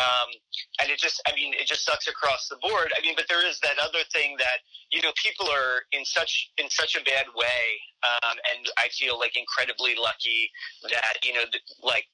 Um, 0.00 0.32
and 0.80 0.88
it 0.88 0.96
just, 0.96 1.20
I 1.28 1.36
mean, 1.36 1.52
it 1.54 1.68
just 1.68 1.84
sucks 1.84 2.08
across 2.08 2.48
the 2.48 2.56
board. 2.64 2.88
I 2.96 3.00
mean, 3.04 3.14
but 3.16 3.28
there 3.28 3.44
is 3.44 3.60
that 3.60 3.76
other 3.76 4.00
thing 4.12 4.36
that 4.38 4.64
you 4.92 5.00
know 5.00 5.12
people 5.16 5.48
are 5.48 5.84
in 5.92 6.04
such 6.04 6.52
in 6.58 6.68
such 6.68 6.94
a 6.96 7.02
bad 7.02 7.26
way, 7.34 7.64
um, 8.04 8.36
and 8.52 8.68
I 8.76 8.88
feel 8.92 9.18
like 9.18 9.36
incredibly 9.42 9.94
lucky 9.98 10.50
that 10.90 11.18
you 11.22 11.34
know, 11.34 11.44
like 11.82 12.06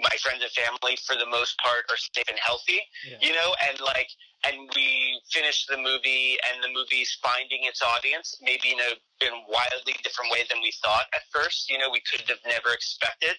my 0.00 0.14
friends 0.18 0.42
and 0.42 0.50
family 0.50 0.98
for 1.06 1.14
the 1.14 1.28
most 1.30 1.54
part 1.62 1.86
are 1.90 1.96
safe 1.96 2.26
and 2.28 2.38
healthy. 2.42 2.82
Yeah. 3.06 3.22
You 3.22 3.32
know, 3.34 3.54
and 3.70 3.78
like 3.80 4.10
and 4.44 4.68
we 4.74 5.20
finished 5.30 5.68
the 5.68 5.76
movie 5.76 6.36
and 6.50 6.62
the 6.62 6.70
movie's 6.74 7.16
finding 7.22 7.62
its 7.62 7.82
audience 7.82 8.34
maybe 8.42 8.74
in 8.74 8.80
a 8.80 8.92
in 9.22 9.32
wildly 9.46 9.94
different 10.02 10.30
way 10.32 10.42
than 10.50 10.58
we 10.62 10.72
thought 10.82 11.06
at 11.14 11.22
first 11.30 11.70
you 11.70 11.78
know 11.78 11.90
we 11.90 12.02
could 12.10 12.22
have 12.26 12.42
never 12.46 12.74
expected 12.74 13.38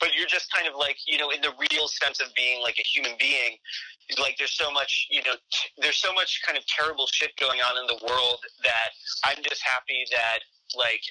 but 0.00 0.12
you're 0.14 0.28
just 0.28 0.52
kind 0.52 0.68
of 0.68 0.74
like 0.76 0.96
you 1.06 1.16
know 1.16 1.30
in 1.30 1.40
the 1.40 1.52
real 1.56 1.88
sense 1.88 2.20
of 2.20 2.28
being 2.36 2.60
like 2.62 2.76
a 2.78 2.84
human 2.84 3.12
being 3.18 3.56
like 4.20 4.36
there's 4.36 4.52
so 4.52 4.70
much 4.70 5.08
you 5.10 5.22
know 5.24 5.36
t- 5.52 5.72
there's 5.80 5.96
so 5.96 6.12
much 6.12 6.40
kind 6.44 6.58
of 6.58 6.64
terrible 6.66 7.06
shit 7.08 7.32
going 7.40 7.60
on 7.60 7.80
in 7.80 7.86
the 7.88 8.00
world 8.04 8.40
that 8.62 8.92
i'm 9.24 9.40
just 9.42 9.62
happy 9.64 10.04
that 10.12 10.44
like 10.76 11.02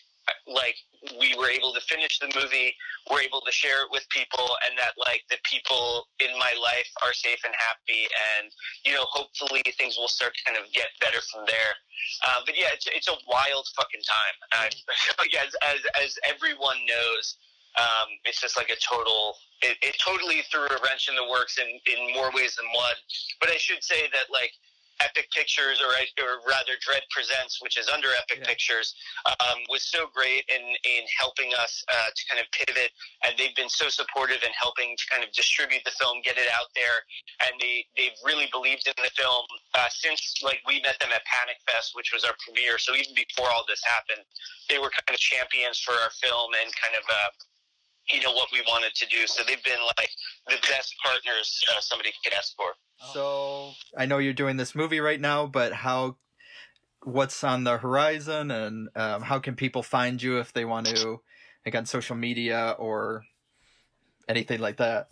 like 0.48 0.76
we 1.20 1.36
were 1.38 1.50
able 1.50 1.74
to 1.74 1.82
finish 1.82 2.20
the 2.20 2.30
movie, 2.36 2.76
we're 3.10 3.22
able 3.22 3.42
to 3.42 3.52
share 3.52 3.84
it 3.84 3.90
with 3.92 4.06
people, 4.10 4.56
and 4.68 4.78
that 4.78 4.94
like 4.98 5.24
the 5.30 5.38
people 5.44 6.08
in 6.20 6.32
my 6.38 6.54
life 6.62 6.90
are 7.04 7.14
safe 7.14 7.40
and 7.46 7.54
happy, 7.58 8.08
and 8.38 8.52
you 8.86 8.94
know 8.94 9.06
hopefully 9.10 9.64
things 9.78 9.98
will 9.98 10.12
start 10.12 10.34
to 10.36 10.42
kind 10.46 10.58
of 10.58 10.72
get 10.74 10.94
better 11.00 11.22
from 11.32 11.46
there. 11.46 11.74
Uh, 12.26 12.42
but 12.46 12.58
yeah, 12.58 12.70
it's 12.74 12.88
it's 12.88 13.10
a 13.10 13.18
wild 13.28 13.68
fucking 13.76 14.04
time. 14.06 14.36
Uh, 14.54 14.70
as, 15.42 15.52
as 15.64 15.80
as 15.98 16.12
everyone 16.28 16.78
knows, 16.86 17.38
um, 17.78 18.10
it's 18.26 18.42
just 18.42 18.58
like 18.58 18.70
a 18.70 18.80
total. 18.82 19.36
It, 19.62 19.78
it 19.82 19.96
totally 20.02 20.42
threw 20.52 20.66
a 20.66 20.80
wrench 20.84 21.08
in 21.10 21.16
the 21.16 21.28
works 21.30 21.58
in 21.58 21.68
in 21.68 22.14
more 22.14 22.32
ways 22.34 22.56
than 22.56 22.68
one. 22.76 22.98
But 23.40 23.50
I 23.50 23.58
should 23.58 23.84
say 23.84 24.10
that 24.12 24.28
like 24.32 24.52
Epic 25.04 25.30
Pictures, 25.32 25.82
or, 25.82 25.92
or 26.24 26.42
rather 26.48 26.78
Dread 26.82 27.04
Presents, 27.10 27.62
which 27.62 27.78
is 27.78 27.90
under 27.90 28.08
Epic 28.18 28.42
yeah. 28.42 28.50
Pictures, 28.50 28.94
um, 29.42 29.60
was 29.70 29.84
so 29.84 30.08
great 30.14 30.46
in, 30.50 30.62
in 30.62 31.04
helping 31.20 31.52
us 31.58 31.84
uh, 31.90 32.10
to 32.14 32.22
kind 32.30 32.40
of 32.40 32.48
pivot. 32.54 32.92
And 33.26 33.34
they've 33.38 33.56
been 33.56 33.72
so 33.72 33.90
supportive 33.90 34.42
in 34.46 34.54
helping 34.54 34.96
to 34.96 35.04
kind 35.10 35.24
of 35.24 35.32
distribute 35.34 35.82
the 35.86 35.96
film, 35.98 36.22
get 36.24 36.38
it 36.38 36.50
out 36.54 36.70
there. 36.76 37.04
And 37.48 37.58
they, 37.60 37.86
they've 37.98 38.18
really 38.24 38.48
believed 38.52 38.86
in 38.86 38.98
the 38.98 39.12
film 39.18 39.46
uh, 39.74 39.90
since 39.90 40.42
like 40.44 40.62
we 40.66 40.82
met 40.82 40.98
them 41.02 41.10
at 41.14 41.26
Panic 41.26 41.58
Fest, 41.66 41.94
which 41.94 42.14
was 42.14 42.24
our 42.24 42.36
premiere. 42.46 42.78
So 42.78 42.94
even 42.96 43.14
before 43.18 43.50
all 43.50 43.66
this 43.68 43.82
happened, 43.84 44.26
they 44.70 44.78
were 44.78 44.94
kind 44.94 45.14
of 45.14 45.22
champions 45.22 45.80
for 45.82 45.94
our 45.98 46.14
film 46.22 46.54
and 46.62 46.70
kind 46.78 46.96
of, 46.96 47.06
uh, 47.10 47.32
you 48.10 48.22
know, 48.22 48.32
what 48.34 48.50
we 48.52 48.62
wanted 48.68 48.94
to 48.96 49.06
do. 49.08 49.28
So 49.28 49.44
they've 49.48 49.64
been 49.64 49.80
like 49.98 50.10
the 50.48 50.56
best 50.68 50.96
partners 51.04 51.64
uh, 51.72 51.80
somebody 51.80 52.12
could 52.24 52.34
ask 52.34 52.56
for. 52.56 52.68
So 53.14 53.72
I 53.98 54.06
know 54.06 54.20
you're 54.20 54.34
doing 54.34 54.58
this 54.58 54.76
movie 54.76 55.00
right 55.00 55.20
now, 55.20 55.48
but 55.48 55.74
how? 55.74 56.18
What's 57.04 57.44
on 57.44 57.64
the 57.64 57.80
horizon, 57.80 58.52
and 58.52 58.90
um, 58.96 59.24
how 59.24 59.40
can 59.40 59.56
people 59.56 59.82
find 59.82 60.22
you 60.22 60.38
if 60.38 60.54
they 60.54 60.66
want 60.66 60.86
to, 60.86 61.20
like 61.66 61.74
on 61.74 61.88
social 61.88 62.16
media 62.16 62.76
or 62.78 63.24
anything 64.28 64.60
like 64.60 64.78
that? 64.78 65.10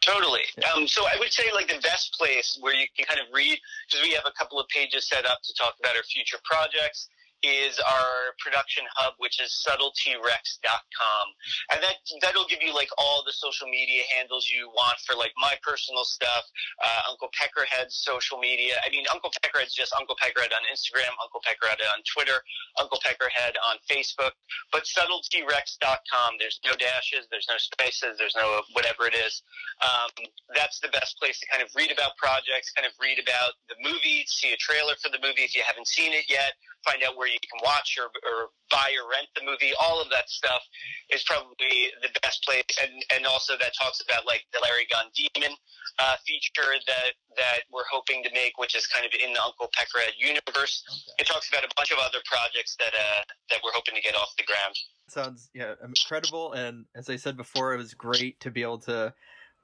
Totally. 0.00 0.42
Um, 0.72 0.86
so 0.86 1.02
I 1.04 1.16
would 1.18 1.32
say 1.32 1.52
like 1.52 1.68
the 1.68 1.80
best 1.82 2.14
place 2.16 2.56
where 2.60 2.74
you 2.74 2.86
can 2.96 3.06
kind 3.06 3.20
of 3.20 3.26
read 3.34 3.58
because 3.86 4.06
we 4.06 4.14
have 4.14 4.24
a 4.24 4.32
couple 4.38 4.60
of 4.60 4.68
pages 4.68 5.08
set 5.08 5.26
up 5.26 5.38
to 5.42 5.54
talk 5.58 5.74
about 5.80 5.96
our 5.96 6.02
future 6.04 6.38
projects 6.44 7.08
is 7.42 7.80
our 7.80 8.36
production 8.38 8.84
hub, 8.92 9.14
which 9.18 9.40
is 9.40 9.48
subtletyrex.com. 9.64 11.24
And 11.72 11.80
that, 11.82 11.96
that'll 12.20 12.48
give 12.48 12.60
you 12.62 12.74
like 12.74 12.88
all 12.98 13.22
the 13.24 13.32
social 13.32 13.68
media 13.68 14.02
handles 14.16 14.48
you 14.48 14.68
want 14.76 14.98
for 15.06 15.16
like 15.16 15.32
my 15.40 15.56
personal 15.64 16.04
stuff, 16.04 16.44
uh, 16.84 17.10
Uncle 17.10 17.28
Peckerhead's 17.32 17.96
social 17.96 18.38
media. 18.38 18.76
I 18.84 18.90
mean, 18.90 19.04
Uncle 19.12 19.32
Peckerhead's 19.40 19.74
just 19.74 19.92
Uncle 19.96 20.16
Peckerhead 20.16 20.52
on 20.52 20.62
Instagram, 20.68 21.12
Uncle 21.22 21.40
Peckerhead 21.40 21.80
on 21.92 22.04
Twitter, 22.04 22.44
Uncle 22.80 23.00
Peckerhead 23.00 23.56
on 23.64 23.80
Facebook. 23.88 24.36
But 24.72 24.84
subtletyrex.com, 24.84 26.36
there's 26.38 26.60
no 26.64 26.72
dashes, 26.76 27.26
there's 27.30 27.48
no 27.48 27.56
spaces, 27.56 28.16
there's 28.18 28.36
no 28.36 28.62
whatever 28.72 29.08
it 29.08 29.14
is. 29.14 29.42
Um, 29.80 30.10
that's 30.54 30.80
the 30.80 30.92
best 30.92 31.16
place 31.18 31.40
to 31.40 31.46
kind 31.48 31.62
of 31.62 31.72
read 31.74 31.90
about 31.90 32.16
projects, 32.16 32.72
kind 32.72 32.86
of 32.86 32.92
read 33.00 33.18
about 33.18 33.56
the 33.68 33.76
movie, 33.80 34.24
see 34.28 34.52
a 34.52 34.56
trailer 34.56 34.94
for 35.00 35.08
the 35.08 35.20
movie 35.24 35.48
if 35.48 35.56
you 35.56 35.62
haven't 35.64 35.88
seen 35.88 36.12
it 36.12 36.28
yet 36.28 36.52
find 36.84 37.02
out 37.04 37.16
where 37.16 37.28
you 37.28 37.40
can 37.42 37.60
watch 37.62 37.96
or, 38.00 38.08
or 38.24 38.50
buy 38.70 38.94
or 38.96 39.08
rent 39.10 39.28
the 39.36 39.44
movie. 39.44 39.72
All 39.80 40.00
of 40.00 40.08
that 40.10 40.30
stuff 40.30 40.62
is 41.10 41.22
probably 41.24 41.92
the 42.00 42.10
best 42.22 42.44
place. 42.44 42.64
And, 42.80 43.04
and 43.12 43.26
also 43.26 43.58
that 43.58 43.72
talks 43.76 44.00
about 44.00 44.26
like 44.26 44.46
the 44.52 44.60
Larry 44.62 44.86
Gone 44.88 45.10
Demon 45.12 45.56
uh, 45.98 46.16
feature 46.26 46.72
that, 46.86 47.18
that 47.36 47.68
we're 47.72 47.88
hoping 47.90 48.22
to 48.24 48.30
make, 48.32 48.56
which 48.56 48.74
is 48.74 48.86
kind 48.86 49.04
of 49.04 49.12
in 49.12 49.32
the 49.32 49.42
Uncle 49.42 49.68
Peckerhead 49.76 50.16
universe. 50.16 50.84
Okay. 50.86 51.24
It 51.24 51.26
talks 51.26 51.48
about 51.48 51.64
a 51.64 51.72
bunch 51.76 51.90
of 51.90 51.98
other 51.98 52.22
projects 52.24 52.76
that, 52.78 52.94
uh, 52.94 53.22
that 53.50 53.58
we're 53.64 53.74
hoping 53.74 53.94
to 53.94 54.02
get 54.02 54.14
off 54.14 54.32
the 54.38 54.44
ground. 54.44 54.74
Sounds 55.10 55.50
yeah 55.52 55.74
incredible, 55.84 56.52
and 56.52 56.84
as 56.94 57.10
I 57.10 57.16
said 57.16 57.36
before, 57.36 57.74
it 57.74 57.78
was 57.78 57.94
great 57.94 58.38
to 58.40 58.50
be 58.52 58.62
able 58.62 58.78
to 58.82 59.12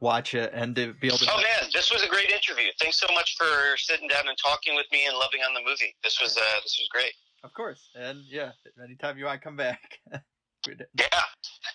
watch 0.01 0.35
it 0.35 0.51
and 0.55 0.75
to 0.77 0.95
be 0.95 1.09
able 1.09 1.19
to. 1.19 1.31
Oh 1.33 1.37
man, 1.37 1.71
this 1.73 1.91
was 1.91 2.03
a 2.03 2.09
great 2.09 2.31
interview. 2.31 2.71
Thanks 2.81 2.99
so 2.99 3.07
much 3.15 3.37
for 3.37 3.77
sitting 3.77 4.09
down 4.09 4.29
and 4.29 4.37
talking 4.39 4.75
with 4.75 4.87
me 4.93 5.07
and 5.07 5.17
loving 5.17 5.41
on 5.41 5.55
the 5.55 5.61
movie. 5.61 5.95
This 6.03 6.21
was 6.21 6.37
uh, 6.37 6.41
this 6.63 6.77
was 6.79 6.89
great. 6.91 7.13
Of 7.45 7.53
course, 7.53 7.91
and 7.95 8.21
yeah, 8.29 8.51
anytime 8.83 9.19
you 9.19 9.25
want 9.25 9.41
to 9.41 9.45
come 9.45 9.57
back. 9.57 9.99
yeah, 10.69 11.21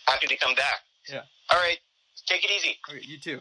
happy 0.07 0.27
to 0.27 0.37
come 0.37 0.55
back. 0.55 0.79
Yeah. 1.09 1.21
All 1.49 1.59
right, 1.59 1.77
take 2.27 2.43
it 2.43 2.51
easy. 2.51 2.77
Okay, 2.89 3.01
you 3.05 3.19
too. 3.19 3.39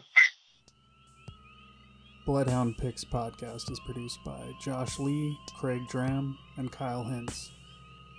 Bloodhound 2.25 2.77
Picks 2.77 3.03
podcast 3.03 3.71
is 3.71 3.79
produced 3.85 4.19
by 4.23 4.39
Josh 4.61 4.99
Lee, 4.99 5.35
Craig 5.59 5.81
Dram, 5.89 6.37
and 6.57 6.71
Kyle 6.71 7.03
Hintz. 7.03 7.49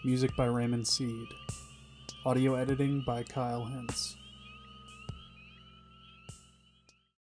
Music 0.04 0.34
by 0.36 0.46
Raymond 0.46 0.86
Seed. 0.86 1.28
Audio 2.26 2.56
editing 2.56 3.04
by 3.06 3.22
Kyle 3.22 3.62
Hintz. 3.62 4.16